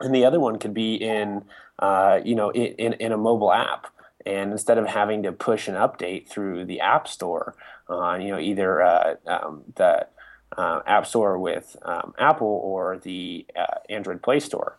and 0.00 0.14
the 0.14 0.24
other 0.24 0.40
one 0.40 0.58
could 0.58 0.74
be 0.74 0.94
in 0.94 1.44
uh, 1.78 2.20
you 2.24 2.34
know 2.34 2.50
in, 2.50 2.94
in 2.94 3.12
a 3.12 3.18
mobile 3.18 3.52
app. 3.52 3.88
And 4.28 4.52
instead 4.52 4.76
of 4.76 4.86
having 4.86 5.22
to 5.22 5.32
push 5.32 5.68
an 5.68 5.74
update 5.74 6.28
through 6.28 6.66
the 6.66 6.80
App 6.80 7.08
Store, 7.08 7.54
uh, 7.88 8.18
you 8.20 8.28
know, 8.28 8.38
either 8.38 8.82
uh, 8.82 9.14
um, 9.26 9.64
the 9.74 10.06
uh, 10.54 10.80
App 10.86 11.06
Store 11.06 11.38
with 11.38 11.78
um, 11.80 12.12
Apple 12.18 12.60
or 12.62 12.98
the 12.98 13.46
uh, 13.58 13.78
Android 13.88 14.20
Play 14.22 14.40
Store. 14.40 14.76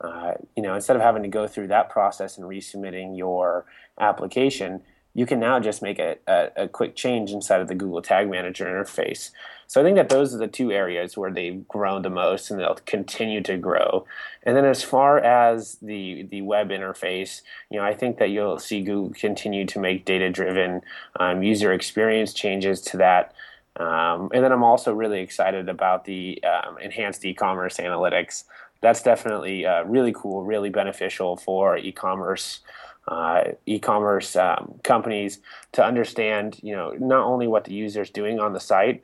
Uh, 0.00 0.34
you 0.56 0.62
know, 0.62 0.76
instead 0.76 0.94
of 0.94 1.02
having 1.02 1.24
to 1.24 1.28
go 1.28 1.48
through 1.48 1.66
that 1.66 1.90
process 1.90 2.38
and 2.38 2.46
resubmitting 2.46 3.18
your 3.18 3.66
application, 3.98 4.82
you 5.14 5.26
can 5.26 5.40
now 5.40 5.58
just 5.58 5.82
make 5.82 5.98
a, 5.98 6.16
a, 6.28 6.48
a, 6.56 6.68
quick 6.68 6.94
change 6.94 7.32
inside 7.32 7.60
of 7.60 7.68
the 7.68 7.74
Google 7.74 8.02
Tag 8.02 8.30
Manager 8.30 8.66
interface. 8.66 9.30
So 9.72 9.80
I 9.80 9.84
think 9.84 9.96
that 9.96 10.10
those 10.10 10.34
are 10.34 10.38
the 10.38 10.48
two 10.48 10.70
areas 10.70 11.16
where 11.16 11.30
they've 11.30 11.66
grown 11.66 12.02
the 12.02 12.10
most 12.10 12.50
and 12.50 12.60
they'll 12.60 12.74
continue 12.84 13.40
to 13.44 13.56
grow. 13.56 14.04
And 14.42 14.54
then 14.54 14.66
as 14.66 14.82
far 14.82 15.18
as 15.18 15.78
the 15.80 16.24
the 16.24 16.42
web 16.42 16.68
interface, 16.68 17.40
you 17.70 17.78
know, 17.78 17.86
I 17.86 17.94
think 17.94 18.18
that 18.18 18.28
you'll 18.28 18.58
see 18.58 18.82
Google 18.82 19.14
continue 19.14 19.64
to 19.64 19.78
make 19.78 20.04
data 20.04 20.28
driven 20.28 20.82
um, 21.18 21.42
user 21.42 21.72
experience 21.72 22.34
changes 22.34 22.82
to 22.82 22.98
that. 22.98 23.32
Um, 23.76 24.28
and 24.34 24.44
then 24.44 24.52
I'm 24.52 24.62
also 24.62 24.92
really 24.92 25.20
excited 25.20 25.70
about 25.70 26.04
the 26.04 26.44
um, 26.44 26.76
enhanced 26.76 27.24
e-commerce 27.24 27.78
analytics. 27.78 28.44
That's 28.82 29.02
definitely 29.02 29.64
uh, 29.64 29.84
really 29.84 30.12
cool, 30.12 30.42
really 30.42 30.68
beneficial 30.68 31.38
for 31.38 31.78
e-commerce 31.78 32.60
uh, 33.08 33.44
e-commerce 33.64 34.36
um, 34.36 34.78
companies 34.84 35.40
to 35.72 35.82
understand, 35.82 36.60
you 36.62 36.76
know, 36.76 36.92
not 37.00 37.24
only 37.24 37.46
what 37.46 37.64
the 37.64 37.72
user 37.72 38.02
is 38.02 38.10
doing 38.10 38.38
on 38.38 38.52
the 38.52 38.60
site, 38.60 39.02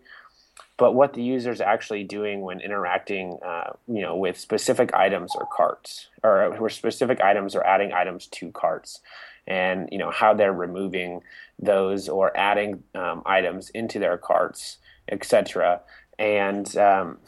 but 0.79 0.95
what 0.95 1.13
the 1.13 1.23
user 1.23 1.51
is 1.51 1.61
actually 1.61 2.05
doing 2.05 2.41
when 2.41 2.61
interacting, 2.61 3.39
uh, 3.45 3.73
you 3.87 4.01
know, 4.01 4.17
with 4.17 4.39
specific 4.39 4.95
items 4.95 5.35
or 5.37 5.47
carts, 5.55 6.09
or 6.23 6.51
where 6.59 6.71
specific 6.71 7.21
items 7.21 7.55
or 7.55 7.67
adding 7.67 7.93
items 7.93 8.27
to 8.29 8.51
carts 8.53 9.01
and 9.49 9.89
you 9.91 9.99
know 9.99 10.11
how 10.11 10.35
they're 10.35 10.53
removing 10.53 11.23
those 11.59 12.09
or 12.09 12.37
adding 12.37 12.85
um, 12.95 13.23
items 13.27 13.71
into 13.71 13.99
their 13.99 14.17
carts, 14.17 14.77
etc. 15.11 15.81
And 16.19 16.77
um, 16.77 17.19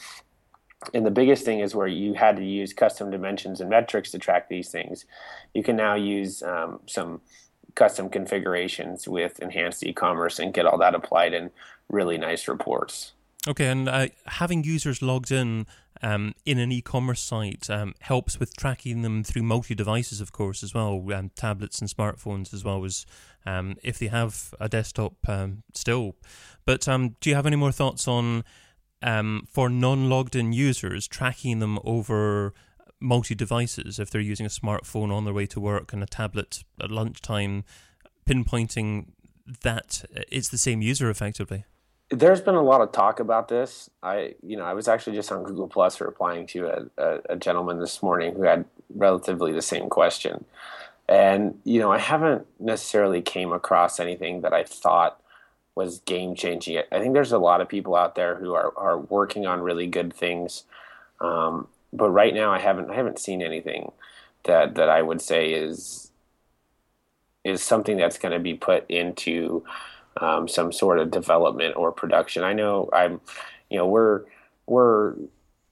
and 0.94 1.04
the 1.04 1.10
biggest 1.10 1.44
thing 1.44 1.60
is 1.60 1.74
where 1.74 1.88
you 1.88 2.14
had 2.14 2.36
to 2.36 2.44
use 2.44 2.72
custom 2.72 3.10
dimensions 3.10 3.60
and 3.60 3.68
metrics 3.68 4.10
to 4.12 4.18
track 4.18 4.48
these 4.48 4.68
things. 4.70 5.06
You 5.54 5.62
can 5.62 5.76
now 5.76 5.94
use 5.94 6.42
um, 6.42 6.80
some 6.86 7.22
custom 7.74 8.08
configurations 8.08 9.08
with 9.08 9.40
enhanced 9.40 9.84
e-commerce 9.84 10.38
and 10.38 10.54
get 10.54 10.66
all 10.66 10.78
that 10.78 10.94
applied 10.94 11.32
in 11.34 11.50
really 11.88 12.18
nice 12.18 12.48
reports. 12.48 13.12
Okay, 13.48 13.68
and 13.68 13.88
uh, 13.88 14.08
having 14.26 14.64
users 14.64 15.00
logged 15.00 15.30
in 15.32 15.66
um, 16.02 16.34
in 16.44 16.58
an 16.58 16.70
e-commerce 16.70 17.22
site 17.22 17.70
um, 17.70 17.94
helps 18.00 18.38
with 18.38 18.54
tracking 18.54 19.00
them 19.00 19.24
through 19.24 19.42
multi-devices, 19.42 20.20
of 20.20 20.30
course, 20.30 20.62
as 20.62 20.74
well, 20.74 21.02
um, 21.14 21.30
tablets 21.36 21.78
and 21.80 21.88
smartphones, 21.88 22.52
as 22.52 22.64
well 22.64 22.84
as 22.84 23.06
um, 23.46 23.76
if 23.82 23.98
they 23.98 24.08
have 24.08 24.54
a 24.60 24.68
desktop 24.68 25.14
um, 25.26 25.62
still. 25.72 26.16
But 26.66 26.86
um, 26.86 27.16
do 27.20 27.30
you 27.30 27.36
have 27.36 27.46
any 27.46 27.56
more 27.56 27.72
thoughts 27.72 28.06
on 28.06 28.44
for 29.48 29.70
non-logged-in 29.70 30.52
users 30.52 31.08
tracking 31.08 31.60
them 31.60 31.78
over 31.84 32.52
multi-devices 33.00 33.98
if 33.98 34.10
they're 34.10 34.20
using 34.20 34.44
a 34.44 34.50
smartphone 34.50 35.10
on 35.10 35.24
their 35.24 35.32
way 35.32 35.46
to 35.46 35.58
work 35.58 35.94
and 35.94 36.02
a 36.02 36.06
tablet 36.06 36.62
at 36.78 36.90
lunchtime, 36.90 37.64
pinpointing 38.28 39.06
that 39.62 40.04
it's 40.30 40.50
the 40.50 40.58
same 40.58 40.82
user 40.82 41.08
effectively? 41.08 41.64
There's 42.10 42.40
been 42.40 42.56
a 42.56 42.62
lot 42.62 42.80
of 42.80 42.92
talk 42.92 43.20
about 43.20 43.48
this. 43.48 43.88
I, 44.02 44.34
you 44.42 44.56
know, 44.56 44.64
I 44.64 44.74
was 44.74 44.88
actually 44.88 45.16
just 45.16 45.30
on 45.30 45.44
Google 45.44 45.68
Plus 45.68 46.00
replying 46.00 46.46
to 46.48 46.66
a, 46.66 47.02
a, 47.02 47.20
a, 47.30 47.36
gentleman 47.36 47.78
this 47.78 48.02
morning 48.02 48.34
who 48.34 48.42
had 48.42 48.64
relatively 48.94 49.52
the 49.52 49.62
same 49.62 49.88
question, 49.88 50.44
and 51.08 51.58
you 51.64 51.78
know, 51.78 51.92
I 51.92 51.98
haven't 51.98 52.46
necessarily 52.58 53.22
came 53.22 53.52
across 53.52 54.00
anything 54.00 54.40
that 54.40 54.52
I 54.52 54.64
thought 54.64 55.20
was 55.76 56.00
game 56.00 56.34
changing. 56.34 56.82
I 56.90 56.98
think 56.98 57.14
there's 57.14 57.32
a 57.32 57.38
lot 57.38 57.60
of 57.60 57.68
people 57.68 57.94
out 57.94 58.16
there 58.16 58.34
who 58.36 58.54
are 58.54 58.76
are 58.76 58.98
working 58.98 59.46
on 59.46 59.60
really 59.60 59.86
good 59.86 60.12
things, 60.12 60.64
um, 61.20 61.68
but 61.92 62.10
right 62.10 62.34
now 62.34 62.52
I 62.52 62.58
haven't 62.58 62.90
I 62.90 62.94
haven't 62.94 63.20
seen 63.20 63.40
anything 63.40 63.92
that 64.44 64.74
that 64.74 64.88
I 64.88 65.02
would 65.02 65.20
say 65.20 65.52
is 65.52 66.10
is 67.44 67.62
something 67.62 67.96
that's 67.96 68.18
going 68.18 68.32
to 68.32 68.40
be 68.40 68.54
put 68.54 68.84
into 68.90 69.64
um, 70.16 70.48
some 70.48 70.72
sort 70.72 70.98
of 70.98 71.10
development 71.10 71.76
or 71.76 71.92
production. 71.92 72.42
I 72.44 72.52
know 72.52 72.88
I'm, 72.92 73.20
you 73.68 73.78
know, 73.78 73.86
we're 73.86 74.24
we're 74.66 75.14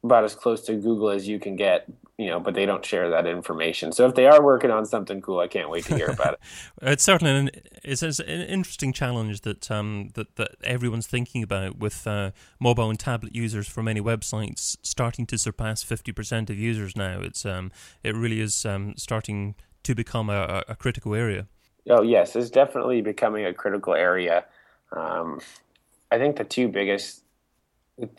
about 0.03 0.25
as 0.25 0.35
close 0.35 0.63
to 0.63 0.75
Google 0.75 1.11
as 1.11 1.27
you 1.27 1.39
can 1.39 1.57
get, 1.57 1.91
you 2.19 2.29
know, 2.29 2.39
but 2.39 2.55
they 2.55 2.67
don't 2.67 2.85
share 2.85 3.11
that 3.11 3.27
information. 3.27 3.93
So 3.93 4.07
if 4.07 4.15
they 4.15 4.27
are 4.27 4.43
working 4.43 4.71
on 4.71 4.87
something 4.87 5.21
cool, 5.21 5.41
I 5.41 5.49
can't 5.49 5.69
wait 5.69 5.85
to 5.87 5.97
hear 5.97 6.09
about 6.09 6.35
it. 6.35 6.41
it's 6.83 7.03
certainly 7.03 7.33
an, 7.35 7.51
it's, 7.83 8.03
an 8.03 8.27
interesting 8.27 8.93
challenge 8.93 9.41
that 9.43 9.71
um, 9.71 10.11
that 10.15 10.37
that 10.37 10.53
everyone's 10.63 11.07
thinking 11.07 11.43
about 11.43 11.79
with 11.79 12.07
uh, 12.07 12.31
mobile 12.61 12.91
and 12.91 12.99
tablet 12.99 13.35
users 13.35 13.69
for 13.69 13.83
many 13.83 14.01
websites 14.01 14.77
starting 14.83 15.27
to 15.27 15.39
surpass 15.39 15.83
fifty 15.83 16.13
percent 16.13 16.51
of 16.51 16.59
users 16.59 16.97
now. 16.97 17.21
It's 17.21 17.45
um, 17.45 17.73
it 18.03 18.15
really 18.15 18.41
is 18.41 18.65
um, 18.65 18.95
starting 18.97 19.57
to 19.83 19.95
become 19.95 20.31
a, 20.31 20.65
a 20.69 20.77
critical 20.77 21.15
area. 21.15 21.47
Oh 21.89 22.03
yes, 22.03 22.37
it's 22.37 22.51
definitely 22.51 23.01
becoming 23.01 23.47
a 23.47 23.55
critical 23.55 23.95
area. 23.95 24.45
Um, 24.93 25.41
I 26.11 26.19
think 26.19 26.37
the 26.37 26.45
two 26.45 26.69
biggest 26.69 27.23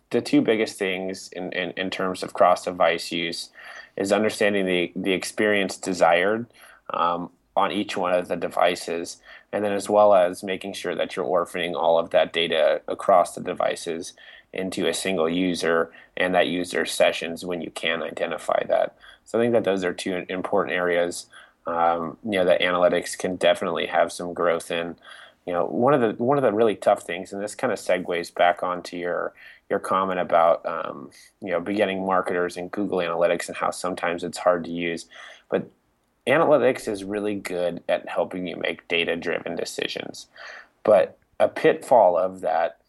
the 0.10 0.22
two 0.22 0.42
biggest 0.42 0.78
things 0.78 1.30
in, 1.30 1.54
in, 1.54 1.72
in 1.72 1.90
terms 1.90 2.22
of 2.22 2.34
cross 2.34 2.66
device 2.66 3.12
use 3.12 3.50
is 3.96 4.12
understanding 4.12 4.66
the, 4.66 4.92
the 4.96 5.14
experience 5.14 5.78
desired 5.78 6.48
um, 6.94 7.30
on 7.56 7.72
each 7.72 7.96
one 7.96 8.14
of 8.14 8.28
the 8.28 8.36
devices, 8.36 9.18
and 9.54 9.64
then 9.64 9.72
as 9.72 9.90
well 9.90 10.14
as 10.14 10.44
making 10.44 10.74
sure 10.74 10.96
that 10.96 11.16
you're 11.16 11.26
orphaning 11.26 11.76
all 11.76 11.98
of 11.98 12.10
that 12.10 12.34
data 12.34 12.82
across 12.88 13.36
the 13.36 13.42
devices 13.42 14.14
into 14.52 14.88
a 14.88 14.94
single 14.94 15.30
user 15.30 15.92
and 16.18 16.34
that 16.34 16.48
user 16.48 16.86
sessions 16.86 17.46
when 17.46 17.62
you 17.62 17.72
can 17.72 18.02
identify 18.02 18.62
that. 18.68 18.98
So 19.26 19.40
I 19.40 19.42
think 19.44 19.54
that 19.54 19.64
those 19.64 19.84
are 19.84 19.94
two 19.94 20.26
important 20.28 20.76
areas. 20.76 21.28
Um, 21.70 22.18
you 22.24 22.32
know 22.32 22.46
that 22.46 22.62
analytics 22.62 23.18
can 23.18 23.36
definitely 23.36 23.86
have 23.88 24.12
some 24.12 24.34
growth 24.34 24.72
in. 24.72 24.96
You 25.46 25.54
know 25.54 25.66
one 25.66 25.94
of 25.94 26.02
the 26.02 26.24
one 26.24 26.38
of 26.38 26.44
the 26.44 26.54
really 26.54 26.76
tough 26.76 27.04
things, 27.04 27.34
and 27.34 27.42
this 27.42 27.56
kind 27.56 27.74
of 27.74 27.80
segues 27.80 28.34
back 28.34 28.62
onto 28.64 28.98
your 28.98 29.34
your 29.70 29.80
comment 29.80 30.20
about 30.20 30.66
um, 30.66 31.12
you 31.42 31.52
know 31.52 31.60
beginning 31.60 32.06
marketers 32.06 32.58
and 32.58 32.72
Google 32.72 33.00
Analytics 33.00 33.48
and 33.48 33.58
how 33.58 33.72
sometimes 33.72 34.24
it's 34.24 34.38
hard 34.38 34.64
to 34.66 34.72
use, 34.72 35.06
but 35.50 35.70
analytics 36.28 36.88
is 36.88 37.04
really 37.04 37.36
good 37.36 37.84
at 37.90 38.08
helping 38.08 38.48
you 38.48 38.56
make 38.58 38.88
data 38.88 39.16
driven 39.16 39.56
decisions. 39.56 40.28
But 40.84 41.18
a 41.40 41.48
pitfall 41.48 42.18
of 42.18 42.42
that 42.42 42.80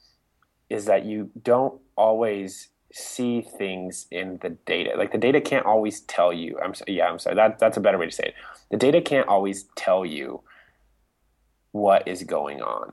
is 0.69 0.85
that 0.85 1.05
you 1.05 1.31
don't 1.43 1.81
always 1.97 2.69
see 2.93 3.43
things 3.43 4.07
in 4.11 4.39
the 4.43 4.51
data. 4.51 4.93
Like 4.97 5.13
the 5.13 5.19
data 5.19 5.41
can't 5.41 5.67
always 5.67 6.01
tell 6.03 6.33
you. 6.33 6.59
I'm 6.63 6.75
yeah, 6.87 7.09
I'm 7.09 7.19
sorry. 7.19 7.37
That 7.37 7.59
that's 7.59 7.77
a 7.77 7.81
better 7.81 7.99
way 7.99 8.07
to 8.07 8.13
say 8.13 8.25
it. 8.25 8.35
The 8.71 8.77
data 8.77 9.01
can't 9.01 9.29
always 9.29 9.65
tell 9.77 10.05
you 10.05 10.43
what 11.73 12.07
is 12.09 12.25
going 12.25 12.61
on 12.61 12.93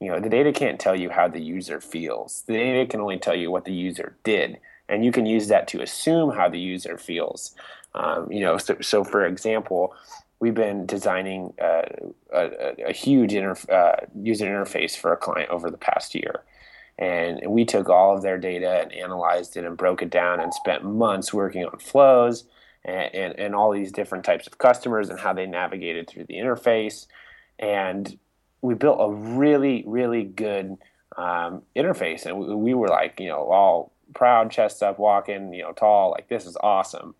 you 0.00 0.08
know 0.08 0.20
the 0.20 0.28
data 0.28 0.52
can't 0.52 0.78
tell 0.78 0.98
you 0.98 1.10
how 1.10 1.28
the 1.28 1.40
user 1.40 1.80
feels 1.80 2.44
the 2.46 2.54
data 2.54 2.86
can 2.86 3.00
only 3.00 3.18
tell 3.18 3.34
you 3.34 3.50
what 3.50 3.64
the 3.64 3.72
user 3.72 4.16
did 4.24 4.58
and 4.88 5.04
you 5.04 5.12
can 5.12 5.26
use 5.26 5.48
that 5.48 5.68
to 5.68 5.82
assume 5.82 6.30
how 6.30 6.48
the 6.48 6.58
user 6.58 6.96
feels 6.96 7.54
um, 7.94 8.30
you 8.30 8.40
know 8.40 8.56
so, 8.58 8.76
so, 8.80 9.04
for 9.04 9.26
example 9.26 9.94
we've 10.40 10.54
been 10.54 10.86
designing 10.86 11.52
uh, 11.60 11.82
a, 12.32 12.74
a, 12.86 12.92
huge 12.92 13.34
inter- 13.34 13.56
uh, 13.72 14.06
user 14.14 14.46
interface 14.46 14.96
for 14.96 15.12
a 15.12 15.16
client 15.16 15.50
over 15.50 15.68
the 15.70 15.76
past 15.78 16.14
year 16.14 16.44
and 16.98 17.40
we 17.46 17.64
took 17.64 17.88
all 17.88 18.16
of 18.16 18.22
their 18.22 18.38
data 18.38 18.80
and 18.82 18.92
analyzed 18.92 19.56
it 19.56 19.64
and 19.64 19.76
broke 19.76 20.02
it 20.02 20.10
down 20.10 20.40
and 20.40 20.52
spent 20.52 20.84
months 20.84 21.32
working 21.32 21.64
on 21.64 21.78
flows 21.78 22.44
and, 22.84 23.14
and, 23.14 23.38
and 23.38 23.54
all 23.54 23.72
these 23.72 23.92
different 23.92 24.24
types 24.24 24.46
of 24.46 24.58
customers 24.58 25.08
and 25.08 25.20
how 25.20 25.32
they 25.32 25.46
navigated 25.46 26.08
through 26.08 26.24
the 26.24 26.34
interface 26.34 27.06
and 27.58 28.18
we 28.60 28.74
built 28.74 28.98
a 29.00 29.10
really 29.10 29.84
really 29.86 30.24
good 30.24 30.76
um, 31.16 31.62
interface, 31.76 32.26
and 32.26 32.38
we, 32.38 32.54
we, 32.54 32.74
were 32.74 32.88
like 32.88 33.18
you 33.18 33.28
know 33.28 33.50
all 33.50 33.92
proud, 34.14 34.50
chest 34.50 34.82
up, 34.82 34.98
walking, 34.98 35.52
you 35.52 35.62
know, 35.62 35.72
tall, 35.72 36.10
like 36.12 36.28
this 36.28 36.46
is 36.46 36.56
awesome. 36.62 37.14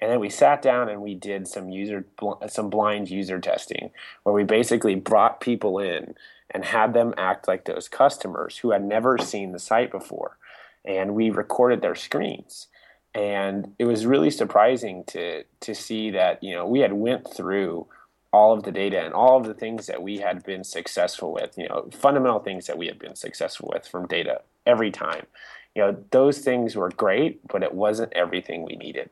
And 0.00 0.10
then 0.10 0.20
we 0.20 0.28
sat 0.28 0.62
down 0.62 0.88
and 0.88 1.02
we 1.02 1.14
did 1.14 1.48
some 1.48 1.70
user 1.70 2.06
some 2.48 2.70
blind 2.70 3.10
user 3.10 3.40
testing 3.40 3.90
where 4.22 4.34
we 4.34 4.44
basically 4.44 4.94
brought 4.94 5.40
people 5.40 5.78
in 5.78 6.14
and 6.50 6.64
had 6.64 6.94
them 6.94 7.14
act 7.16 7.46
like 7.46 7.64
those 7.64 7.88
customers 7.88 8.58
who 8.58 8.70
had 8.70 8.84
never 8.84 9.18
seen 9.18 9.52
the 9.52 9.58
site 9.58 9.90
before, 9.90 10.38
and 10.84 11.14
we 11.14 11.30
recorded 11.30 11.82
their 11.82 11.94
screens. 11.94 12.68
And 13.14 13.74
it 13.78 13.84
was 13.84 14.06
really 14.06 14.30
surprising 14.30 15.04
to 15.08 15.44
to 15.60 15.74
see 15.74 16.10
that 16.10 16.42
you 16.42 16.54
know 16.54 16.66
we 16.66 16.80
had 16.80 16.92
went 16.92 17.32
through 17.32 17.86
all 18.32 18.52
of 18.52 18.62
the 18.62 18.72
data 18.72 19.04
and 19.04 19.14
all 19.14 19.38
of 19.38 19.46
the 19.46 19.54
things 19.54 19.86
that 19.86 20.02
we 20.02 20.18
had 20.18 20.44
been 20.44 20.62
successful 20.62 21.32
with, 21.32 21.56
you 21.56 21.66
know, 21.66 21.88
fundamental 21.92 22.40
things 22.40 22.66
that 22.66 22.76
we 22.76 22.86
had 22.86 22.98
been 22.98 23.14
successful 23.14 23.70
with 23.72 23.86
from 23.86 24.06
data 24.06 24.42
every 24.66 24.90
time. 24.90 25.26
You 25.74 25.82
know, 25.82 26.04
those 26.10 26.40
things 26.40 26.76
were 26.76 26.90
great, 26.90 27.46
but 27.48 27.62
it 27.62 27.72
wasn't 27.72 28.12
everything 28.12 28.64
we 28.64 28.76
needed. 28.76 29.08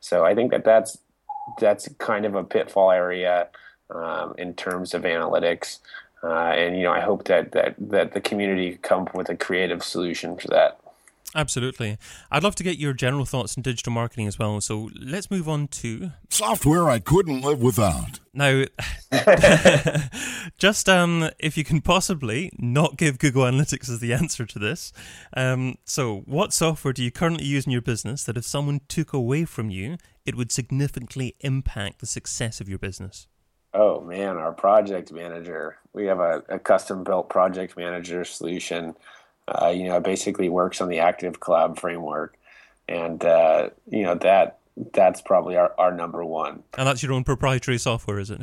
So 0.00 0.24
I 0.24 0.34
think 0.34 0.50
that 0.50 0.64
that's 0.64 0.98
that's 1.58 1.88
kind 1.98 2.24
of 2.24 2.34
a 2.34 2.44
pitfall 2.44 2.90
area 2.90 3.48
um, 3.90 4.34
in 4.38 4.54
terms 4.54 4.94
of 4.94 5.02
analytics. 5.02 5.78
Uh, 6.22 6.52
and 6.52 6.76
you 6.76 6.82
know, 6.82 6.92
I 6.92 7.00
hope 7.00 7.24
that 7.24 7.52
that 7.52 7.74
that 7.78 8.12
the 8.12 8.20
community 8.20 8.78
come 8.82 9.02
up 9.02 9.14
with 9.14 9.28
a 9.28 9.36
creative 9.36 9.82
solution 9.82 10.36
for 10.36 10.48
that. 10.48 10.80
Absolutely. 11.34 11.96
I'd 12.30 12.42
love 12.42 12.56
to 12.56 12.64
get 12.64 12.78
your 12.78 12.92
general 12.92 13.24
thoughts 13.24 13.56
on 13.56 13.62
digital 13.62 13.92
marketing 13.92 14.26
as 14.26 14.36
well. 14.36 14.60
So 14.60 14.90
let's 14.98 15.30
move 15.30 15.48
on 15.48 15.68
to 15.68 16.10
software 16.28 16.88
I 16.88 16.98
couldn't 16.98 17.42
live 17.42 17.62
without. 17.62 18.18
Now, 18.34 18.64
just 20.58 20.88
um, 20.88 21.30
if 21.38 21.56
you 21.56 21.62
can 21.62 21.82
possibly 21.82 22.50
not 22.58 22.96
give 22.96 23.20
Google 23.20 23.44
Analytics 23.44 23.88
as 23.88 24.00
the 24.00 24.12
answer 24.12 24.44
to 24.44 24.58
this. 24.58 24.92
Um, 25.36 25.76
so, 25.84 26.22
what 26.26 26.52
software 26.52 26.92
do 26.92 27.04
you 27.04 27.12
currently 27.12 27.46
use 27.46 27.64
in 27.64 27.72
your 27.72 27.82
business 27.82 28.24
that 28.24 28.36
if 28.36 28.44
someone 28.44 28.80
took 28.88 29.12
away 29.12 29.44
from 29.44 29.70
you, 29.70 29.98
it 30.26 30.34
would 30.34 30.50
significantly 30.50 31.36
impact 31.40 32.00
the 32.00 32.06
success 32.06 32.60
of 32.60 32.68
your 32.68 32.78
business? 32.78 33.28
Oh 33.72 34.00
man, 34.00 34.36
our 34.36 34.52
project 34.52 35.12
manager. 35.12 35.78
We 35.92 36.06
have 36.06 36.20
a, 36.20 36.42
a 36.48 36.58
custom 36.58 37.04
built 37.04 37.28
project 37.28 37.76
manager 37.76 38.24
solution 38.24 38.94
uh, 39.50 39.68
you 39.68 39.84
know, 39.84 39.96
it 39.96 40.04
basically 40.04 40.48
works 40.48 40.80
on 40.80 40.88
the 40.88 41.00
Active 41.00 41.40
Collab 41.40 41.78
framework, 41.78 42.36
and 42.88 43.24
uh, 43.24 43.70
you 43.88 44.02
know 44.02 44.14
that 44.16 44.58
that's 44.92 45.20
probably 45.20 45.56
our, 45.56 45.74
our 45.76 45.92
number 45.92 46.24
one. 46.24 46.62
And 46.78 46.86
that's 46.86 47.02
your 47.02 47.12
own 47.12 47.24
proprietary 47.24 47.78
software, 47.78 48.18
is 48.18 48.30
it? 48.30 48.40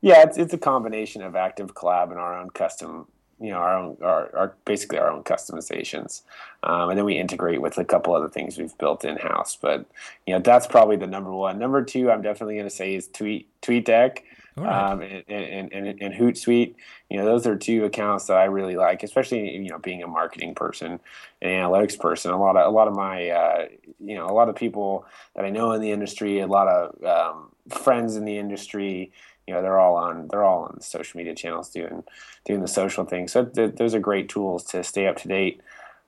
Yeah, 0.00 0.22
it's 0.22 0.38
it's 0.38 0.54
a 0.54 0.58
combination 0.58 1.22
of 1.22 1.36
Active 1.36 1.74
Collab 1.74 2.10
and 2.10 2.18
our 2.18 2.38
own 2.38 2.50
custom, 2.50 3.06
you 3.38 3.50
know, 3.50 3.58
our 3.58 3.76
own 3.76 3.96
our, 4.02 4.36
our 4.36 4.54
basically 4.64 4.98
our 4.98 5.10
own 5.10 5.24
customizations, 5.24 6.22
um, 6.62 6.88
and 6.88 6.98
then 6.98 7.04
we 7.04 7.18
integrate 7.18 7.60
with 7.60 7.76
a 7.76 7.84
couple 7.84 8.14
other 8.14 8.28
things 8.28 8.56
we've 8.56 8.76
built 8.78 9.04
in 9.04 9.16
house. 9.18 9.58
But 9.60 9.84
you 10.26 10.34
know, 10.34 10.40
that's 10.40 10.66
probably 10.66 10.96
the 10.96 11.06
number 11.06 11.32
one. 11.32 11.58
Number 11.58 11.84
two, 11.84 12.10
I'm 12.10 12.22
definitely 12.22 12.54
going 12.54 12.68
to 12.68 12.74
say 12.74 12.94
is 12.94 13.08
Tweet 13.08 13.48
TweetDeck 13.60 14.20
right. 14.56 14.90
um, 14.92 15.00
and, 15.02 15.24
and, 15.28 15.72
and, 15.72 16.02
and, 16.02 16.14
Hootsuite. 16.14 16.74
You 17.10 17.18
know, 17.18 17.24
those 17.24 17.46
are 17.46 17.56
two 17.56 17.84
accounts 17.84 18.26
that 18.26 18.36
I 18.36 18.44
really 18.44 18.76
like, 18.76 19.02
especially 19.02 19.50
you 19.56 19.70
know 19.70 19.78
being 19.78 20.02
a 20.02 20.06
marketing 20.06 20.54
person 20.54 21.00
and 21.42 21.50
analytics 21.50 21.98
person. 21.98 22.30
A 22.30 22.40
lot 22.40 22.56
of 22.56 22.66
a 22.66 22.74
lot 22.74 22.88
of 22.88 22.94
my 22.94 23.28
uh, 23.28 23.66
you 24.00 24.16
know 24.16 24.26
a 24.26 24.32
lot 24.32 24.48
of 24.48 24.56
people 24.56 25.06
that 25.34 25.44
I 25.44 25.50
know 25.50 25.72
in 25.72 25.80
the 25.80 25.92
industry, 25.92 26.40
a 26.40 26.46
lot 26.46 26.68
of 26.68 27.04
um, 27.04 27.52
friends 27.68 28.16
in 28.16 28.24
the 28.24 28.38
industry. 28.38 29.12
You 29.46 29.54
know, 29.54 29.62
they're 29.62 29.78
all 29.78 29.96
on 29.96 30.28
they're 30.28 30.44
all 30.44 30.64
on 30.64 30.80
social 30.80 31.18
media 31.18 31.34
channels 31.34 31.70
doing 31.70 32.02
doing 32.44 32.60
the 32.60 32.68
social 32.68 33.04
thing. 33.04 33.28
So 33.28 33.44
th- 33.44 33.76
those 33.76 33.94
are 33.94 34.00
great 34.00 34.28
tools 34.28 34.64
to 34.64 34.82
stay 34.82 35.06
up 35.06 35.16
to 35.18 35.28
date. 35.28 35.60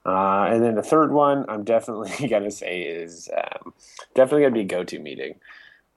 Uh, 0.06 0.46
and 0.50 0.62
then 0.62 0.74
the 0.74 0.82
third 0.82 1.12
one, 1.12 1.44
I'm 1.48 1.64
definitely 1.64 2.28
gonna 2.28 2.50
say 2.50 2.82
is 2.82 3.28
um, 3.36 3.74
definitely 4.14 4.42
gonna 4.42 4.54
be 4.54 4.96
GoToMeeting. 4.96 5.36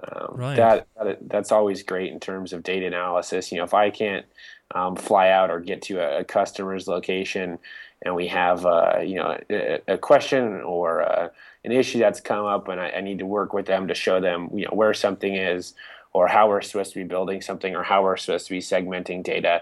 Um, 0.03 0.35
right. 0.35 0.55
That, 0.55 0.87
that, 1.01 1.29
that's 1.29 1.51
always 1.51 1.83
great 1.83 2.11
in 2.11 2.19
terms 2.19 2.53
of 2.53 2.63
data 2.63 2.87
analysis. 2.87 3.51
You 3.51 3.57
know, 3.57 3.63
if 3.63 3.73
I 3.73 3.89
can't 3.89 4.25
um, 4.73 4.95
fly 4.95 5.29
out 5.29 5.49
or 5.49 5.59
get 5.59 5.81
to 5.83 5.99
a, 5.99 6.19
a 6.19 6.23
customer's 6.23 6.87
location, 6.87 7.59
and 8.03 8.15
we 8.15 8.27
have 8.27 8.65
uh, 8.65 8.99
you 9.03 9.15
know 9.15 9.37
a, 9.49 9.79
a 9.87 9.97
question 9.97 10.61
or 10.61 11.01
uh, 11.01 11.29
an 11.63 11.71
issue 11.71 11.99
that's 11.99 12.19
come 12.19 12.45
up, 12.45 12.67
and 12.67 12.79
I, 12.79 12.89
I, 12.89 13.01
need 13.01 13.19
to 13.19 13.25
work 13.25 13.53
with 13.53 13.65
them 13.65 13.87
to 13.87 13.93
show 13.93 14.19
them 14.19 14.49
you 14.53 14.65
know 14.65 14.71
where 14.71 14.93
something 14.93 15.35
is, 15.35 15.73
or 16.13 16.27
how 16.27 16.49
we're 16.49 16.61
supposed 16.61 16.93
to 16.93 16.99
be 16.99 17.05
building 17.05 17.41
something, 17.41 17.75
or 17.75 17.83
how 17.83 18.03
we're 18.03 18.17
supposed 18.17 18.47
to 18.47 18.53
be 18.53 18.59
segmenting 18.59 19.23
data. 19.23 19.61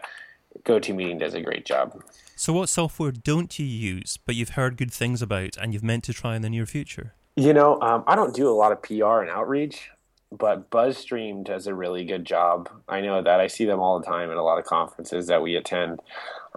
GoToMeeting 0.63 1.19
does 1.19 1.35
a 1.35 1.41
great 1.41 1.65
job. 1.65 2.01
So, 2.35 2.53
what 2.53 2.69
software 2.69 3.11
don't 3.11 3.59
you 3.59 3.65
use, 3.65 4.17
but 4.17 4.35
you've 4.35 4.49
heard 4.49 4.77
good 4.77 4.91
things 4.91 5.21
about, 5.21 5.57
and 5.57 5.73
you've 5.73 5.83
meant 5.83 6.03
to 6.05 6.13
try 6.13 6.35
in 6.35 6.41
the 6.41 6.49
near 6.49 6.65
future? 6.65 7.13
You 7.35 7.53
know, 7.53 7.79
um, 7.81 8.03
I 8.07 8.15
don't 8.15 8.33
do 8.33 8.49
a 8.49 8.51
lot 8.51 8.71
of 8.71 8.81
PR 8.81 9.21
and 9.21 9.29
outreach 9.29 9.89
but 10.31 10.69
BuzzStream 10.69 11.43
does 11.43 11.67
a 11.67 11.73
really 11.73 12.05
good 12.05 12.25
job. 12.25 12.69
I 12.87 13.01
know 13.01 13.21
that 13.21 13.39
I 13.39 13.47
see 13.47 13.65
them 13.65 13.79
all 13.79 13.99
the 13.99 14.05
time 14.05 14.29
at 14.29 14.37
a 14.37 14.43
lot 14.43 14.59
of 14.59 14.65
conferences 14.65 15.27
that 15.27 15.41
we 15.41 15.55
attend. 15.55 15.99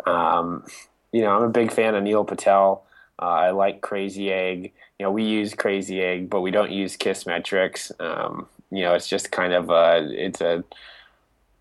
Um, 0.07 0.65
you 1.11 1.23
know, 1.23 1.31
I'm 1.31 1.45
a 1.45 1.49
big 1.49 1.73
fan 1.73 1.95
of 1.95 2.03
Neil 2.03 2.25
Patel. 2.25 2.85
Uh, 3.21 3.27
I 3.27 3.51
like 3.51 3.81
Crazy 3.81 4.31
Egg. 4.31 4.73
You 4.99 5.07
know, 5.07 5.11
we 5.11 5.25
use 5.25 5.55
Crazy 5.55 6.03
Egg, 6.03 6.29
but 6.29 6.43
we 6.43 6.51
don't 6.51 6.71
use 6.71 6.97
Kissmetrics. 6.97 7.93
Um, 8.01 8.47
you 8.71 8.83
know, 8.83 8.95
it's 8.95 9.09
just 9.09 9.33
kind 9.33 9.53
of 9.53 9.71
a, 9.71 10.09
it's 10.11 10.41
a, 10.41 10.65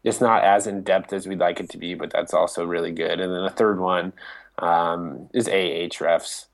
it's 0.04 0.22
not 0.22 0.44
as 0.44 0.68
in 0.68 0.84
depth 0.84 1.14
as 1.14 1.28
we'd 1.28 1.40
like 1.40 1.60
it 1.60 1.70
to 1.70 1.78
be, 1.78 1.94
but 1.94 2.12
that's 2.12 2.34
also 2.34 2.66
really 2.66 2.92
good. 2.92 3.20
And 3.20 3.34
then 3.34 3.44
the 3.44 3.50
third 3.50 3.80
one 3.80 4.14
um, 4.60 5.30
is 5.34 5.48
Ahrefs. 5.48 6.48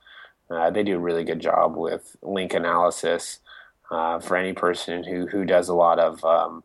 Uh, 0.50 0.70
they 0.70 0.84
do 0.84 0.96
a 0.96 1.00
really 1.00 1.24
good 1.24 1.40
job 1.40 1.76
with 1.76 2.16
link 2.22 2.54
analysis 2.54 3.40
uh, 3.92 4.20
for 4.20 4.36
any 4.38 4.54
person 4.54 5.04
who 5.04 5.28
who 5.28 5.46
does 5.46 5.70
a 5.70 5.74
lot 5.74 6.00
of 6.00 6.24
um, 6.26 6.64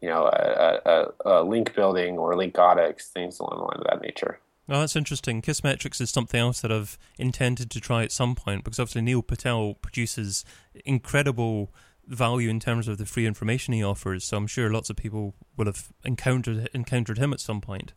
you 0.00 0.08
know 0.08 0.24
a, 0.26 0.80
a, 0.84 1.06
a, 1.24 1.42
link 1.42 1.74
building 1.74 2.18
or 2.18 2.36
link 2.36 2.58
audits, 2.58 3.06
things 3.06 3.38
along 3.38 3.58
the 3.58 3.64
line 3.64 3.78
of 3.78 3.84
that 3.84 4.02
nature. 4.02 4.40
Oh, 4.68 4.80
that's 4.80 4.96
interesting. 4.96 5.42
Kissmetrics 5.42 6.00
is 6.00 6.10
something 6.10 6.40
else 6.40 6.60
that 6.60 6.72
I've 6.72 6.98
intended 7.18 7.70
to 7.70 7.80
try 7.80 8.02
at 8.02 8.10
some 8.10 8.34
point 8.34 8.64
because 8.64 8.80
obviously 8.80 9.02
Neil 9.02 9.22
Patel 9.22 9.74
produces 9.74 10.44
incredible 10.84 11.72
value 12.06 12.48
in 12.50 12.58
terms 12.58 12.88
of 12.88 12.98
the 12.98 13.06
free 13.06 13.26
information 13.26 13.74
he 13.74 13.84
offers. 13.84 14.24
So 14.24 14.36
I'm 14.36 14.46
sure 14.46 14.70
lots 14.70 14.90
of 14.90 14.96
people 14.96 15.34
will 15.56 15.66
have 15.66 15.92
encountered 16.04 16.68
encountered 16.74 17.18
him 17.18 17.32
at 17.32 17.40
some 17.40 17.60
point. 17.60 17.92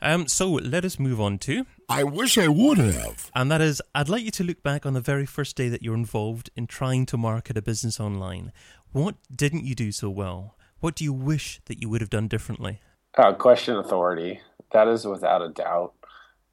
Um, 0.00 0.28
so 0.28 0.50
let 0.50 0.84
us 0.84 0.98
move 0.98 1.20
on 1.20 1.38
to. 1.38 1.66
I 1.88 2.04
wish 2.04 2.38
I 2.38 2.48
would 2.48 2.78
have. 2.78 3.30
And 3.34 3.50
that 3.50 3.60
is, 3.60 3.82
I'd 3.94 4.08
like 4.08 4.22
you 4.22 4.30
to 4.32 4.44
look 4.44 4.62
back 4.62 4.86
on 4.86 4.94
the 4.94 5.00
very 5.00 5.26
first 5.26 5.56
day 5.56 5.68
that 5.68 5.82
you're 5.82 5.94
involved 5.94 6.50
in 6.56 6.66
trying 6.66 7.06
to 7.06 7.16
market 7.16 7.56
a 7.56 7.62
business 7.62 7.98
online. 7.98 8.52
What 8.92 9.16
didn't 9.34 9.64
you 9.64 9.74
do 9.74 9.90
so 9.90 10.08
well? 10.08 10.56
What 10.80 10.94
do 10.94 11.04
you 11.04 11.12
wish 11.12 11.60
that 11.66 11.80
you 11.80 11.88
would 11.88 12.00
have 12.00 12.10
done 12.10 12.28
differently? 12.28 12.80
Uh, 13.16 13.32
question 13.32 13.76
authority. 13.76 14.40
That 14.72 14.86
is 14.86 15.04
without 15.04 15.42
a 15.42 15.48
doubt 15.48 15.94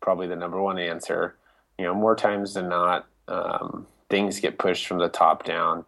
probably 0.06 0.28
the 0.28 0.36
number 0.36 0.62
one 0.62 0.78
answer. 0.78 1.36
You 1.78 1.86
know, 1.86 1.94
more 1.94 2.16
times 2.16 2.54
than 2.54 2.70
not, 2.70 3.08
um, 3.28 3.88
things 4.10 4.40
get 4.40 4.58
pushed 4.58 4.88
from 4.88 5.00
the 5.00 5.10
top 5.10 5.44
down, 5.44 5.86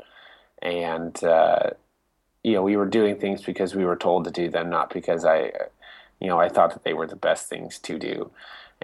and 0.61 1.23
uh, 1.23 1.69
you 2.43 2.53
know, 2.53 2.63
we 2.63 2.75
were 2.75 2.85
doing 2.85 3.17
things 3.17 3.43
because 3.43 3.75
we 3.75 3.85
were 3.85 3.95
told 3.95 4.25
to 4.25 4.31
do 4.31 4.49
them, 4.49 4.69
not 4.69 4.91
because 4.91 5.23
I, 5.23 5.51
you 6.19 6.27
know, 6.27 6.39
I 6.39 6.49
thought 6.49 6.73
that 6.73 6.83
they 6.83 6.93
were 6.93 7.07
the 7.07 7.15
best 7.15 7.47
things 7.47 7.79
to 7.79 7.97
do. 7.97 8.31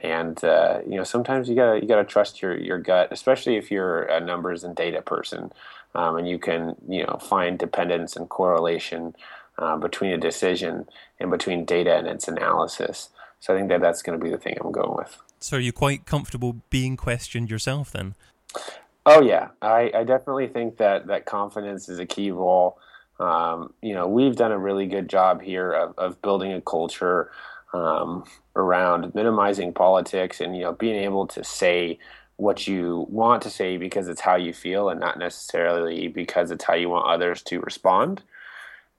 And 0.01 0.43
uh, 0.43 0.79
you 0.87 0.97
know, 0.97 1.03
sometimes 1.03 1.47
you 1.49 1.55
gotta 1.55 1.79
you 1.81 1.87
gotta 1.87 2.03
trust 2.03 2.41
your 2.41 2.57
your 2.57 2.79
gut, 2.79 3.09
especially 3.11 3.57
if 3.57 3.69
you're 3.69 4.03
a 4.03 4.19
numbers 4.19 4.63
and 4.63 4.75
data 4.75 5.01
person, 5.01 5.51
um, 5.93 6.17
and 6.17 6.27
you 6.27 6.39
can 6.39 6.75
you 6.87 7.03
know 7.03 7.19
find 7.21 7.59
dependence 7.59 8.15
and 8.15 8.27
correlation 8.27 9.15
uh, 9.59 9.77
between 9.77 10.11
a 10.11 10.17
decision 10.17 10.87
and 11.19 11.29
between 11.29 11.63
data 11.65 11.95
and 11.95 12.07
its 12.07 12.27
analysis. 12.27 13.09
So 13.39 13.53
I 13.53 13.57
think 13.57 13.69
that 13.69 13.81
that's 13.81 14.01
going 14.01 14.17
to 14.17 14.23
be 14.23 14.31
the 14.31 14.37
thing 14.37 14.57
I'm 14.61 14.71
going 14.71 14.95
with. 14.95 15.17
So 15.39 15.57
are 15.57 15.59
you 15.59 15.73
quite 15.73 16.05
comfortable 16.05 16.61
being 16.69 16.95
questioned 16.95 17.51
yourself 17.51 17.91
then? 17.91 18.15
Oh 19.05 19.21
yeah, 19.21 19.49
I, 19.61 19.91
I 19.93 20.03
definitely 20.05 20.47
think 20.47 20.77
that 20.77 21.07
that 21.07 21.25
confidence 21.25 21.89
is 21.89 21.99
a 21.99 22.05
key 22.05 22.31
role. 22.31 22.79
Um, 23.19 23.73
you 23.81 23.93
know, 23.93 24.07
we've 24.07 24.35
done 24.35 24.51
a 24.51 24.57
really 24.57 24.87
good 24.87 25.07
job 25.07 25.41
here 25.41 25.71
of, 25.71 25.93
of 25.97 26.21
building 26.21 26.53
a 26.53 26.61
culture 26.61 27.31
um, 27.73 28.23
around 28.55 29.13
minimizing 29.15 29.73
politics 29.73 30.39
and 30.39 30.55
you 30.55 30.63
know 30.63 30.73
being 30.73 30.95
able 31.03 31.25
to 31.27 31.43
say 31.43 31.97
what 32.37 32.67
you 32.67 33.05
want 33.09 33.41
to 33.43 33.49
say 33.49 33.77
because 33.77 34.07
it's 34.07 34.21
how 34.21 34.35
you 34.35 34.53
feel 34.53 34.89
and 34.89 34.99
not 34.99 35.17
necessarily 35.17 36.07
because 36.07 36.51
it's 36.51 36.63
how 36.63 36.73
you 36.73 36.89
want 36.89 37.07
others 37.07 37.41
to 37.43 37.59
respond. 37.61 38.23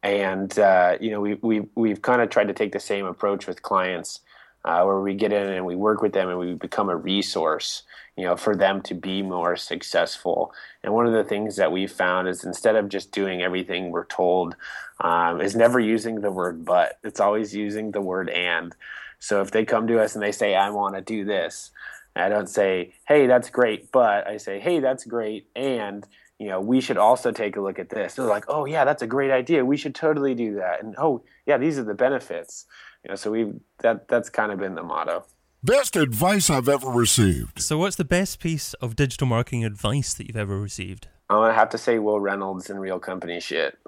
And 0.03 0.57
uh, 0.59 0.97
you 1.01 1.11
know, 1.11 1.21
we 1.21 1.35
we 1.35 1.67
we've 1.75 2.03
kind 2.03 2.21
of 2.21 2.31
tried 2.31 2.49
to 2.49 2.55
take 2.55 2.73
the 2.73 2.81
same 2.81 3.07
approach 3.07 3.47
with 3.47 3.63
clients 3.63 4.21
uh, 4.65 4.83
where 4.83 5.01
we 5.01 5.15
get 5.15 5.33
in 5.33 5.49
and 5.49 5.67
we 5.67 5.77
work 5.77 6.01
with 6.01 6.13
them 6.13 6.29
and 6.29 6.39
we 6.39 6.55
become 6.55 6.89
a 6.89 6.97
resource, 6.97 7.83
you 8.17 8.25
know, 8.25 8.37
for 8.37 8.57
them 8.57 8.81
to 8.83 8.95
be 8.95 9.23
more 9.23 9.57
successful. 9.57 10.53
And 10.83 10.95
one 10.95 11.07
of 11.07 11.13
the 11.13 11.25
things 11.25 11.57
that 11.57 11.73
we 11.73 11.87
found 11.87 12.29
is 12.29 12.45
instead 12.45 12.77
of 12.77 12.89
just 12.89 13.13
doing 13.13 13.43
everything 13.43 13.91
we're 13.91 14.07
told, 14.07 14.57
um, 15.01 15.41
is 15.41 15.55
never 15.55 15.81
using 15.81 16.21
the 16.21 16.31
word 16.31 16.65
but. 16.65 16.99
It's 17.05 17.21
always 17.21 17.55
using 17.55 17.91
the 17.91 18.01
word 18.01 18.31
and. 18.31 18.75
So 19.19 19.41
if 19.41 19.51
they 19.51 19.65
come 19.65 19.87
to 19.87 20.03
us 20.03 20.15
and 20.15 20.23
they 20.23 20.33
say, 20.33 20.55
I 20.55 20.69
want 20.71 20.97
to 20.97 21.01
do 21.01 21.25
this, 21.25 21.71
I 22.15 22.29
don't 22.29 22.49
say, 22.49 22.95
hey, 23.09 23.27
that's 23.27 23.49
great, 23.51 23.91
but 23.91 24.27
I 24.27 24.37
say, 24.37 24.61
hey, 24.61 24.81
that's 24.81 25.05
great, 25.05 25.49
and 25.57 26.07
you 26.39 26.49
know, 26.49 26.61
we 26.61 26.81
should 26.81 26.99
also 26.99 27.31
take 27.31 27.57
a 27.57 27.61
look 27.61 27.79
at 27.79 27.91
this. 27.91 28.15
They're 28.15 28.27
like, 28.27 28.45
oh 28.49 28.65
yeah, 28.67 28.85
that's 28.85 29.03
a 29.03 29.07
great 29.07 29.31
idea. 29.31 29.65
We 29.65 29.77
should 29.77 29.95
totally 29.95 30.35
do 30.35 30.57
that. 30.57 30.83
And 30.83 30.95
oh 30.99 31.23
yeah, 31.47 31.59
these 31.59 31.79
are 31.79 31.85
the 31.85 31.95
benefits 31.95 32.67
you 33.05 33.11
know, 33.11 33.17
so 33.17 33.31
we 33.31 33.53
that 33.81 34.09
that's 34.09 34.31
kind 34.31 34.53
of 34.53 34.59
been 34.59 34.75
the 34.75 34.83
motto. 34.83 35.25
Best 35.63 35.97
advice 35.97 36.51
I've 36.51 36.69
ever 36.69 36.91
received. 36.91 37.63
So, 37.63 37.79
what's 37.79 37.97
the 37.97 38.05
best 38.05 38.39
piece 38.39 38.75
of 38.75 38.97
digital 38.97 39.27
marketing 39.27 39.65
advice 39.65 40.13
that 40.15 40.27
you've 40.27 40.37
ever 40.37 40.61
received? 40.61 41.09
I'm 41.31 41.39
gonna 41.39 41.55
have 41.55 41.71
to 41.71 41.79
say 41.79 41.99
Wil 41.99 42.21
Reynolds 42.21 42.69
and 42.69 42.81
real 42.81 42.99
company 42.99 43.41
shit. 43.41 43.79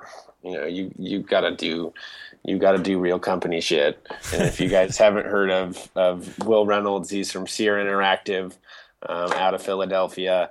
You 0.43 0.53
know, 0.53 0.65
you 0.65 0.91
you 0.99 1.21
gotta 1.21 1.55
do 1.55 1.93
you 2.45 2.59
gotta 2.59 2.79
do 2.79 2.99
real 2.99 3.19
company 3.19 3.61
shit. 3.61 4.07
And 4.33 4.43
if 4.43 4.59
you 4.61 4.69
guys 4.69 4.97
haven't 4.99 5.27
heard 5.27 5.51
of 5.51 5.91
of 5.95 6.39
Wil 6.47 6.65
Reynolds, 6.65 7.11
he's 7.11 7.31
from 7.31 7.47
Seer 7.47 7.77
Interactive 7.77 8.55
um, 9.07 9.33
out 9.33 9.53
of 9.53 9.63
Philadelphia, 9.63 10.51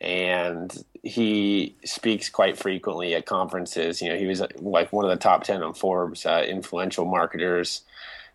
and 0.00 0.84
he 1.02 1.76
speaks 1.84 2.30
quite 2.30 2.56
frequently 2.56 3.14
at 3.14 3.26
conferences. 3.26 4.00
You 4.00 4.10
know, 4.10 4.16
he 4.16 4.26
was 4.26 4.42
like 4.56 4.90
one 4.90 5.04
of 5.04 5.10
the 5.10 5.16
top 5.16 5.44
ten 5.44 5.62
on 5.62 5.74
Forbes 5.74 6.24
uh, 6.24 6.46
influential 6.48 7.04
marketers 7.04 7.82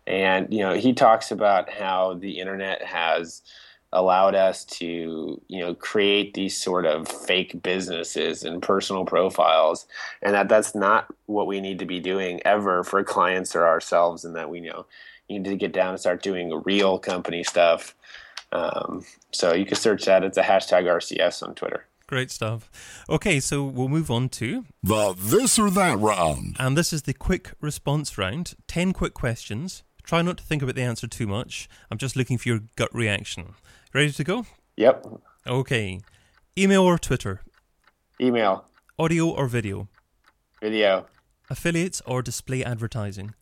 and 0.08 0.52
you 0.52 0.60
know 0.60 0.72
he 0.72 0.92
talks 0.92 1.30
about 1.30 1.70
how 1.70 2.14
the 2.14 2.40
internet 2.40 2.82
has 2.82 3.42
allowed 3.92 4.34
us 4.34 4.64
to 4.64 5.40
you 5.48 5.60
know 5.60 5.74
create 5.74 6.34
these 6.34 6.56
sort 6.56 6.86
of 6.86 7.06
fake 7.06 7.62
businesses 7.62 8.42
and 8.42 8.62
personal 8.62 9.04
profiles 9.04 9.86
and 10.22 10.34
that 10.34 10.48
that's 10.48 10.74
not 10.74 11.06
what 11.26 11.46
we 11.46 11.60
need 11.60 11.78
to 11.78 11.86
be 11.86 12.00
doing 12.00 12.40
ever 12.44 12.82
for 12.82 13.04
clients 13.04 13.54
or 13.54 13.66
ourselves 13.66 14.24
and 14.24 14.34
that 14.34 14.50
we 14.50 14.60
you 14.60 14.70
know 14.70 14.86
need 15.28 15.44
to 15.44 15.56
get 15.56 15.72
down 15.72 15.90
and 15.90 16.00
start 16.00 16.22
doing 16.22 16.62
real 16.64 16.98
company 16.98 17.44
stuff 17.44 17.94
um, 18.52 19.04
so 19.30 19.52
you 19.52 19.66
can 19.66 19.76
search 19.76 20.06
that 20.06 20.24
it's 20.24 20.38
a 20.38 20.42
hashtag 20.42 20.84
rcs 20.84 21.42
on 21.42 21.54
twitter 21.54 21.84
Great 22.06 22.30
stuff. 22.30 23.04
Okay, 23.10 23.38
so 23.38 23.62
we'll 23.64 23.90
move 23.90 24.10
on 24.10 24.30
to 24.30 24.64
the 24.82 25.14
this 25.14 25.58
or 25.58 25.68
that 25.68 25.98
round. 25.98 26.56
And 26.58 26.74
this 26.74 26.90
is 26.90 27.02
the 27.02 27.12
quick 27.12 27.52
response 27.60 28.16
round. 28.16 28.54
10 28.66 28.94
quick 28.94 29.12
questions. 29.12 29.82
Try 30.08 30.22
not 30.22 30.38
to 30.38 30.42
think 30.42 30.62
about 30.62 30.74
the 30.74 30.80
answer 30.80 31.06
too 31.06 31.26
much. 31.26 31.68
I'm 31.90 31.98
just 31.98 32.16
looking 32.16 32.38
for 32.38 32.48
your 32.48 32.60
gut 32.76 32.88
reaction. 32.94 33.52
Ready 33.92 34.10
to 34.10 34.24
go? 34.24 34.46
Yep. 34.78 35.06
Okay. 35.46 36.00
Email 36.56 36.82
or 36.84 36.96
Twitter? 36.96 37.42
Email. 38.18 38.64
Audio 38.98 39.28
or 39.28 39.46
video? 39.48 39.86
Video. 40.62 41.04
Affiliates 41.50 42.00
or 42.06 42.22
display 42.22 42.64
advertising? 42.64 43.34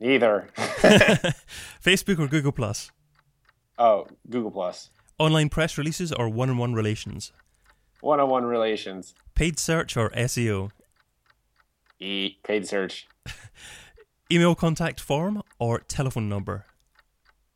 Neither. 0.00 0.48
Facebook 0.56 2.18
or 2.18 2.26
Google 2.26 2.52
Plus? 2.52 2.90
Oh, 3.78 4.06
Google 4.30 4.50
Plus. 4.50 4.88
Online 5.18 5.50
press 5.50 5.76
releases 5.76 6.10
or 6.10 6.30
one-on-one 6.30 6.72
relations? 6.72 7.32
One-on-one 8.00 8.46
relations. 8.46 9.12
Paid 9.34 9.58
search 9.58 9.94
or 9.94 10.08
SEO? 10.12 10.70
E 12.00 12.38
paid 12.44 12.66
search. 12.66 13.06
Email 14.30 14.54
contact 14.54 15.00
form 15.00 15.42
or 15.58 15.80
telephone 15.80 16.28
number? 16.28 16.66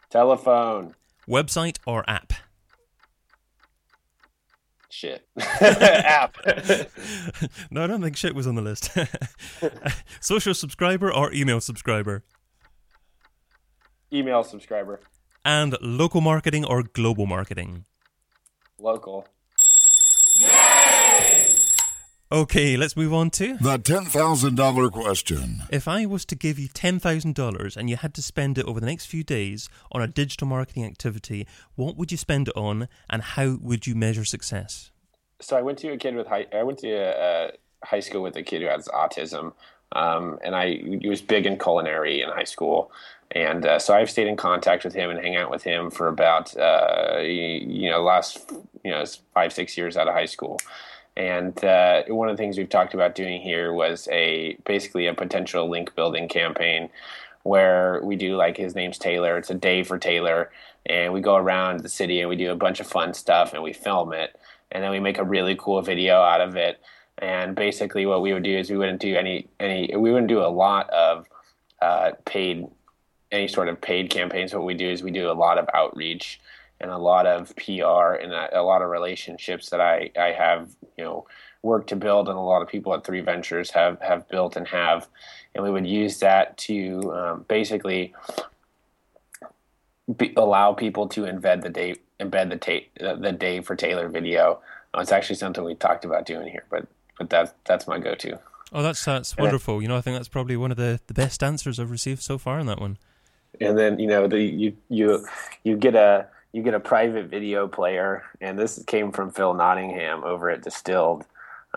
Telephone. 0.09 0.95
Website 1.29 1.77
or 1.87 2.03
app? 2.09 2.33
Shit. 4.89 5.27
app. 5.61 6.37
no, 7.71 7.85
I 7.85 7.87
don't 7.87 8.01
think 8.01 8.17
shit 8.17 8.35
was 8.35 8.47
on 8.47 8.55
the 8.55 8.63
list. 8.63 8.91
Social 10.21 10.55
subscriber 10.55 11.13
or 11.13 11.31
email 11.35 11.61
subscriber? 11.61 12.25
Email 14.11 14.43
subscriber. 14.43 15.01
And 15.45 15.77
local 15.83 16.23
marketing 16.23 16.65
or 16.65 16.83
global 16.83 17.27
marketing? 17.27 17.85
Local. 18.79 19.27
Okay, 22.33 22.79
let's 22.79 22.97
move 22.97 23.13
on 23.13 23.29
to 23.33 23.59
the 23.59 23.79
$10,000 23.79 24.91
question. 24.91 25.65
If 25.69 25.87
I 25.87 26.07
was 26.07 26.25
to 26.25 26.35
give 26.35 26.59
you 26.59 26.67
$10,000 26.67 27.77
and 27.77 27.91
you 27.91 27.97
had 27.99 28.15
to 28.15 28.23
spend 28.23 28.57
it 28.57 28.65
over 28.65 28.81
the 28.81 28.87
next 28.87 29.05
few 29.05 29.23
days 29.23 29.69
on 29.93 30.01
a 30.01 30.07
digital 30.07 30.49
marketing 30.49 30.87
activity, 30.87 31.47
what 31.75 31.99
would 31.99 32.11
you 32.11 32.17
spend 32.17 32.49
it 32.49 32.57
on 32.57 32.89
and 33.11 33.21
how 33.21 33.59
would 33.61 33.87
you 33.87 33.95
measure 33.95 34.25
success? 34.25 34.91
So 35.41 35.59
I 35.59 35.61
went 35.61 35.77
to 35.81 35.93
a 35.93 35.99
kid 35.99 36.15
with 36.15 36.27
high, 36.27 36.47
I 36.55 36.63
went 36.63 36.79
to 36.79 36.91
a, 36.91 37.49
a 37.49 37.53
high 37.85 38.01
school 38.01 38.23
with 38.23 38.35
a 38.37 38.43
kid 38.43 38.63
who 38.63 38.69
has 38.69 38.89
autism. 38.89 39.53
Um, 39.95 40.39
and 40.43 40.57
I 40.57 40.81
he 41.03 41.11
was 41.11 41.21
big 41.21 41.45
in 41.45 41.59
culinary 41.59 42.23
in 42.23 42.31
high 42.31 42.45
school, 42.45 42.91
and 43.31 43.67
uh, 43.67 43.79
so 43.79 43.93
I've 43.93 44.09
stayed 44.09 44.27
in 44.27 44.39
contact 44.39 44.85
with 44.85 44.95
him 44.95 45.11
and 45.11 45.21
hang 45.21 45.37
out 45.37 45.51
with 45.51 45.63
him 45.63 45.91
for 45.91 46.09
about 46.09 46.57
uh, 46.57 47.19
you 47.19 47.91
know 47.91 48.03
last 48.03 48.51
you 48.83 48.91
know 48.91 49.05
five 49.35 49.53
six 49.53 49.77
years 49.77 49.99
out 49.99 50.09
of 50.09 50.15
high 50.15 50.25
school. 50.25 50.59
And 51.17 51.63
uh, 51.65 52.05
one 52.09 52.29
of 52.29 52.37
the 52.37 52.43
things 52.43 52.57
we've 52.57 52.69
talked 52.69 52.95
about 52.95 53.15
doing 53.15 53.41
here 53.41 53.73
was 53.73 54.09
a 54.11 54.57
basically 54.65 55.07
a 55.07 55.15
potential 55.15 55.69
link 55.69 55.95
building 55.95 56.29
campaign 56.29 56.89
where 57.43 58.01
we 58.03 58.17
do 58.17 58.37
like 58.37 58.57
his 58.57 58.75
name's 58.75 58.99
Taylor. 58.99 59.37
It's 59.37 59.51
a 59.51 59.55
day 59.55 59.83
for 59.83 59.99
Taylor, 59.99 60.51
and 60.87 61.13
we 61.13 61.21
go 61.21 61.37
around 61.37 61.81
the 61.81 61.89
city 61.89 62.21
and 62.21 62.29
we 62.29 62.37
do 62.37 62.51
a 62.51 62.57
bunch 62.57 62.81
of 62.81 62.87
fun 62.87 63.15
stuff 63.15 63.53
and 63.53 63.63
we 63.63 63.73
film 63.73 64.13
it, 64.13 64.39
and 64.71 64.83
then 64.83 64.91
we 64.91 65.01
make 65.01 65.19
a 65.19 65.25
really 65.25 65.57
cool 65.59 65.83
video 65.83 66.21
out 66.21 66.41
of 66.41 66.57
it. 66.57 66.81
And 67.19 67.55
basically, 67.55 68.07
what 68.07 68.23
we 68.23 68.33
would 68.33 68.43
do 68.43 68.57
is 68.57 68.71
we 68.71 68.77
wouldn't 68.79 69.01
do 69.01 69.15
any 69.17 69.49
any 69.61 69.95
we 69.95 70.11
wouldn't 70.11 70.29
do 70.29 70.41
a 70.41 70.49
lot 70.49 70.89
of 70.91 71.27
uh, 71.83 72.13
paid 72.25 72.67
any 73.31 73.49
sort 73.49 73.69
of 73.69 73.81
paid 73.81 74.09
campaigns. 74.09 74.55
What 74.55 74.65
we 74.65 74.75
do 74.75 74.89
is 74.89 75.03
we 75.03 75.11
do 75.11 75.31
a 75.31 75.33
lot 75.33 75.59
of 75.59 75.69
outreach 75.75 76.41
and 76.83 76.91
a 76.91 76.99
lot 76.99 77.27
of 77.27 77.55
PR 77.57 78.15
and 78.21 78.33
a, 78.33 78.61
a 78.61 78.63
lot 78.63 78.83
of 78.83 78.91
relationships 78.91 79.71
that 79.71 79.81
I 79.81 80.11
I 80.19 80.33
have 80.33 80.69
you 80.99 81.05
know 81.05 81.27
work 81.63 81.87
to 81.87 81.97
build 81.97 82.29
and 82.29 82.37
a 82.37 82.41
lot 82.41 82.61
of 82.61 82.69
people 82.69 82.93
at 82.93 83.05
Three 83.05 83.21
Ventures 83.21 83.71
have 83.71 84.01
have 84.01 84.29
built 84.29 84.57
and 84.57 84.67
have, 84.69 85.09
and 85.55 85.65
we 85.65 85.71
would 85.71 85.87
use 85.87 86.19
that 86.19 86.59
to 86.59 87.13
um, 87.15 87.45
basically 87.49 88.13
be, 90.17 90.33
allow 90.37 90.73
people 90.73 91.09
to 91.09 91.23
embed 91.23 91.63
the 91.63 91.71
day 91.71 91.97
embed 92.21 92.51
the 92.51 92.57
ta- 92.57 93.17
the 93.21 93.33
Dave 93.33 93.65
for 93.65 93.77
Taylor 93.77 94.09
video. 94.09 94.61
Uh, 94.95 95.01
it's 95.01 95.13
actually 95.13 95.37
something 95.37 95.65
we 95.65 95.75
talked 95.75 96.05
about 96.05 96.27
doing 96.27 96.49
here, 96.49 96.65
but 96.69 96.87
but 97.19 97.31
that's 97.31 97.53
that's 97.65 97.87
my 97.87 97.99
go-to. 97.99 98.39
Oh, 98.73 98.83
that's 98.83 99.05
that's 99.05 99.37
wonderful. 99.37 99.83
you 99.83 99.89
know, 99.89 99.97
I 99.97 100.01
think 100.01 100.17
that's 100.17 100.29
probably 100.29 100.57
one 100.57 100.71
of 100.71 100.77
the, 100.77 101.01
the 101.07 101.15
best 101.15 101.43
answers 101.43 101.79
I've 101.79 101.91
received 101.91 102.23
so 102.23 102.39
far 102.39 102.59
on 102.59 102.67
that 102.67 102.81
one. 102.81 102.97
And 103.61 103.79
then 103.79 103.99
you 103.99 104.07
know 104.07 104.27
the 104.27 104.41
you 104.41 104.77
you 104.89 105.27
you 105.63 105.77
get 105.77 105.95
a 105.95 106.27
you 106.53 106.63
get 106.63 106.75
a 106.75 106.81
private 106.81 107.27
video 107.27 107.67
player, 107.67 108.25
and 108.41 108.59
this 108.59 108.83
came 108.87 109.13
from 109.13 109.31
Phil 109.31 109.55
Nottingham 109.55 110.23
over 110.25 110.51
at 110.51 110.63
Distilled. 110.63 111.25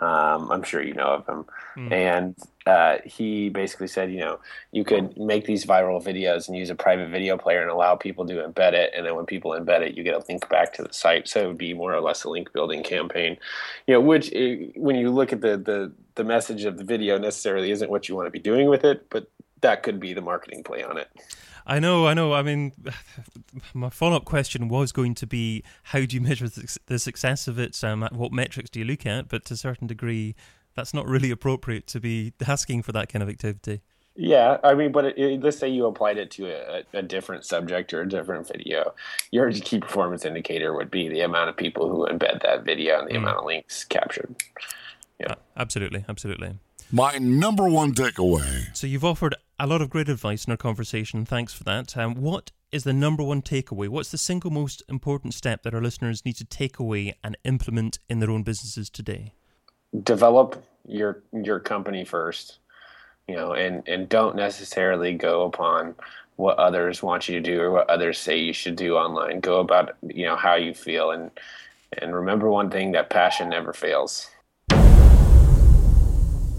Um, 0.02 0.52
I'm 0.52 0.64
sure 0.64 0.84
you 0.84 0.94
know 0.94 1.08
of 1.08 1.26
him. 1.26 1.46
Mm. 1.78 1.92
And 1.94 2.36
uh, 2.66 2.98
he 3.06 3.48
basically 3.48 3.88
said, 3.88 4.12
you 4.12 4.20
know, 4.20 4.40
you 4.74 4.84
could 4.84 5.18
make 5.18 5.46
these 5.46 5.66
viral 5.66 6.04
videos 6.04 6.50
and 6.50 6.58
use 6.58 6.70
a 6.70 6.76
private 6.76 7.10
video 7.10 7.38
player 7.38 7.62
and 7.62 7.72
allow 7.72 7.96
people 7.96 8.28
to 8.28 8.34
embed 8.34 8.74
it. 8.74 8.92
And 8.94 9.06
then 9.06 9.16
when 9.16 9.26
people 9.26 9.52
embed 9.52 9.82
it, 9.82 9.96
you 9.96 10.04
get 10.04 10.16
a 10.16 10.24
link 10.28 10.50
back 10.50 10.74
to 10.74 10.84
the 10.84 10.92
site. 10.92 11.30
So 11.30 11.44
it 11.44 11.48
would 11.48 11.58
be 11.58 11.74
more 11.74 11.94
or 11.94 12.02
less 12.02 12.26
a 12.26 12.30
link 12.30 12.52
building 12.52 12.84
campaign, 12.84 13.38
you 13.88 13.94
know, 13.94 14.02
which 14.02 14.34
eh, 14.34 14.68
when 14.76 14.98
you 14.98 15.12
look 15.12 15.32
at 15.32 15.40
the, 15.40 15.56
the, 15.56 15.94
the 16.16 16.26
message 16.26 16.66
of 16.66 16.78
the 16.78 16.84
video 16.84 17.18
necessarily 17.18 17.72
isn't 17.72 17.90
what 17.90 18.10
you 18.10 18.16
want 18.16 18.28
to 18.28 18.32
be 18.32 18.40
doing 18.40 18.68
with 18.68 18.84
it, 18.84 19.10
but 19.10 19.30
that 19.62 19.82
could 19.82 20.02
be 20.02 20.14
the 20.14 20.22
marketing 20.22 20.64
play 20.64 20.84
on 20.84 20.98
it. 20.98 21.08
I 21.68 21.80
know, 21.80 22.08
I 22.08 22.14
know. 22.14 22.34
I 22.34 22.44
mean, 22.44 22.74
my 23.74 23.90
follow 23.90 24.18
up 24.18 24.26
question 24.26 24.68
was 24.68 24.92
going 24.92 25.16
to 25.16 25.28
be 25.28 25.64
how 25.84 26.06
do 26.06 26.16
you 26.16 26.22
measure 26.22 26.48
the 26.48 27.00
success 27.00 27.48
of 27.48 27.60
it? 27.60 27.84
Um, 27.84 28.08
what 28.12 28.32
metrics 28.32 28.70
do 28.70 28.80
you 28.80 28.86
look 28.86 29.06
at? 29.06 29.28
But 29.28 29.46
to 29.46 29.56
a 29.56 29.58
certain 29.58 29.88
degree, 29.88 30.36
that's 30.76 30.94
not 30.94 31.08
really 31.08 31.32
appropriate 31.32 31.88
to 31.88 32.00
be 32.00 32.34
asking 32.48 32.84
for 32.84 32.92
that 32.92 33.10
kind 33.10 33.24
of 33.24 33.30
activity. 33.30 33.82
Yeah, 34.18 34.58
I 34.64 34.76
mean, 34.76 34.94
but 34.94 35.06
it, 35.06 35.18
it, 35.18 35.44
let's 35.44 35.58
say 35.58 35.68
you 35.68 35.86
applied 35.88 36.18
it 36.18 36.32
to 36.32 36.48
a, 36.48 36.84
a, 36.94 37.02
different 37.02 37.44
subject 37.44 37.94
or 37.94 38.02
a 38.02 38.08
different 38.08 38.48
video. 38.48 38.94
Your 39.32 39.52
key 39.52 39.80
performance 39.80 40.24
indicator 40.24 40.74
would 40.74 40.90
be 40.90 41.10
the 41.10 41.20
amount 41.20 41.50
of 41.50 41.58
people 41.58 41.90
who 41.90 42.08
embed 42.08 42.42
that 42.44 42.64
video 42.64 43.00
and 43.00 43.10
the 43.10 43.16
mm. 43.16 43.18
amount 43.18 43.40
of 43.40 43.46
links 43.46 43.84
captured. 43.84 44.34
Yeah, 45.20 45.34
uh, 45.34 45.36
absolutely, 45.58 46.06
absolutely. 46.08 46.58
My 46.92 47.18
number 47.18 47.68
one 47.68 47.94
takeaway. 47.94 48.76
So 48.76 48.86
you've 48.88 49.04
offered 49.04 49.36
a 49.60 49.66
lot 49.66 49.82
of 49.82 49.90
great 49.90 50.08
advice 50.08 50.46
in 50.46 50.52
our 50.52 50.58
conversation. 50.58 51.26
Thanks 51.26 51.54
for 51.54 51.64
that. 51.64 51.98
Um, 51.98 52.16
what 52.16 52.52
is 52.72 52.84
the 52.84 52.94
number 52.94 53.24
one 53.24 53.42
takeaway? 53.42 53.88
What's 53.88 54.12
the 54.12 54.18
single 54.18 54.52
most 54.52 54.84
important 54.88 55.34
step 55.34 55.64
that 55.64 55.74
our 55.74 55.82
listeners 55.82 56.26
need 56.26 56.36
to 56.38 56.46
take 56.46 56.78
away 56.78 57.16
and 57.24 57.38
implement 57.44 58.00
in 58.08 58.20
their 58.20 58.30
own 58.30 58.44
businesses 58.44 58.90
today? 58.90 59.34
Develop 60.04 60.64
your 60.88 61.24
your 61.34 61.60
company 61.60 62.06
first, 62.06 62.60
you 63.28 63.36
know, 63.36 63.54
and 63.54 63.88
and 63.88 64.08
don't 64.08 64.36
necessarily 64.36 65.14
go 65.14 65.44
upon 65.44 65.96
what 66.36 66.58
others 66.60 67.02
want 67.02 67.28
you 67.28 67.36
to 67.36 67.42
do 67.42 67.62
or 67.62 67.72
what 67.72 67.90
others 67.90 68.20
say 68.20 68.38
you 68.38 68.54
should 68.54 68.76
do 68.76 68.96
online. 68.96 69.40
Go 69.40 69.60
about 69.60 69.96
you 70.04 70.26
know 70.26 70.36
how 70.36 70.56
you 70.56 70.74
feel 70.74 71.12
and 71.12 71.32
and 71.98 72.14
remember 72.14 72.50
one 72.50 72.70
thing 72.70 72.92
that 72.92 73.10
passion 73.10 73.50
never 73.50 73.74
fails. 73.74 74.30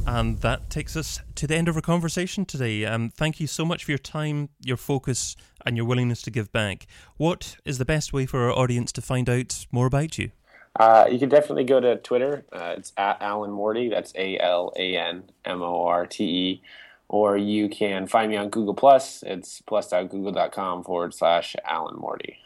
And 0.07 0.39
that 0.39 0.71
takes 0.71 0.97
us 0.97 1.21
to 1.35 1.47
the 1.47 1.57
end 1.57 1.69
of 1.69 1.77
our 1.77 1.83
conversation 1.83 2.45
today. 2.45 2.85
Um, 2.85 3.11
thank 3.11 3.41
you 3.41 3.47
so 3.47 3.65
much 3.65 3.85
for 3.85 3.91
your 3.91 3.99
time, 3.99 4.51
your 4.61 4.77
focus, 4.77 5.37
and 5.65 5.77
your 5.77 5.85
willingness 5.85 6.23
to 6.23 6.31
give 6.31 6.53
back. 6.53 6.87
What 7.17 7.57
is 7.65 7.79
the 7.79 7.85
best 7.85 8.13
way 8.13 8.25
for 8.25 8.45
our 8.45 8.53
audience 8.53 8.93
to 8.93 9.03
find 9.03 9.29
out 9.29 9.67
more 9.73 9.87
about 9.87 10.17
you? 10.17 10.31
Uh, 10.79 11.07
you 11.11 11.19
can 11.19 11.29
definitely 11.29 11.65
go 11.65 11.81
to 11.81 11.97
Twitter. 11.97 12.45
Uh, 12.53 12.75
it's 12.77 12.93
at 12.97 13.21
Alan 13.21 13.51
Morte. 13.51 13.89
That's 13.89 14.13
A 14.15 14.39
L 14.39 14.73
A 14.77 14.97
N 14.97 15.25
M 15.45 15.63
O 15.63 15.85
R 15.85 16.07
T 16.07 16.25
E. 16.25 16.63
Or 17.09 17.37
you 17.37 17.69
can 17.69 18.07
find 18.07 18.31
me 18.31 18.37
on 18.37 18.49
Google 18.49 18.75
Plus. 18.75 19.23
It's 19.25 19.61
plus.google.com 19.63 20.85
forward 20.85 21.15
slash 21.15 21.55
Alan 21.65 21.97
Morte. 21.97 22.37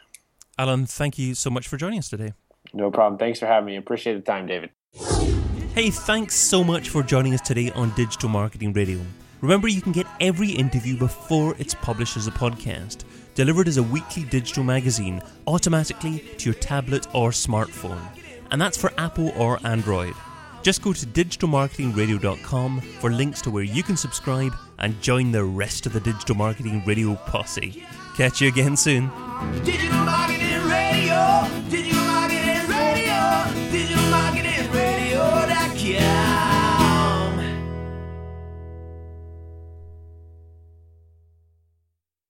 Alan, 0.57 0.85
thank 0.85 1.17
you 1.17 1.33
so 1.35 1.49
much 1.49 1.67
for 1.67 1.77
joining 1.77 1.99
us 1.99 2.09
today. 2.09 2.33
No 2.73 2.91
problem. 2.91 3.17
Thanks 3.17 3.39
for 3.39 3.47
having 3.47 3.65
me. 3.65 3.75
Appreciate 3.75 4.13
the 4.13 4.21
time, 4.21 4.45
David. 4.45 4.69
Hey, 5.73 5.89
thanks 5.89 6.35
so 6.35 6.65
much 6.65 6.89
for 6.89 7.01
joining 7.01 7.33
us 7.33 7.39
today 7.39 7.71
on 7.71 7.91
Digital 7.95 8.27
Marketing 8.27 8.73
Radio. 8.73 8.99
Remember, 9.39 9.69
you 9.69 9.81
can 9.81 9.93
get 9.93 10.05
every 10.19 10.51
interview 10.51 10.97
before 10.97 11.55
it's 11.59 11.73
published 11.75 12.17
as 12.17 12.27
a 12.27 12.31
podcast, 12.31 13.05
delivered 13.35 13.69
as 13.69 13.77
a 13.77 13.83
weekly 13.83 14.23
digital 14.23 14.65
magazine 14.65 15.21
automatically 15.47 16.19
to 16.37 16.49
your 16.49 16.59
tablet 16.59 17.07
or 17.15 17.29
smartphone. 17.29 18.01
And 18.51 18.61
that's 18.61 18.77
for 18.77 18.91
Apple 18.97 19.31
or 19.37 19.65
Android. 19.65 20.13
Just 20.61 20.81
go 20.81 20.91
to 20.91 21.05
digitalmarketingradio.com 21.05 22.81
for 22.81 23.09
links 23.09 23.41
to 23.43 23.49
where 23.49 23.63
you 23.63 23.81
can 23.81 23.95
subscribe 23.95 24.53
and 24.79 25.01
join 25.01 25.31
the 25.31 25.45
rest 25.45 25.85
of 25.85 25.93
the 25.93 26.01
Digital 26.01 26.35
Marketing 26.35 26.83
Radio 26.85 27.15
posse. 27.15 27.85
Catch 28.17 28.41
you 28.41 28.49
again 28.49 28.75
soon. 28.75 29.09
Digital 29.63 30.03
Marketing 30.03 30.67
Radio, 30.67 31.47
Digital 31.69 32.03
Marketing 32.03 32.40
Yeah. 35.91 36.30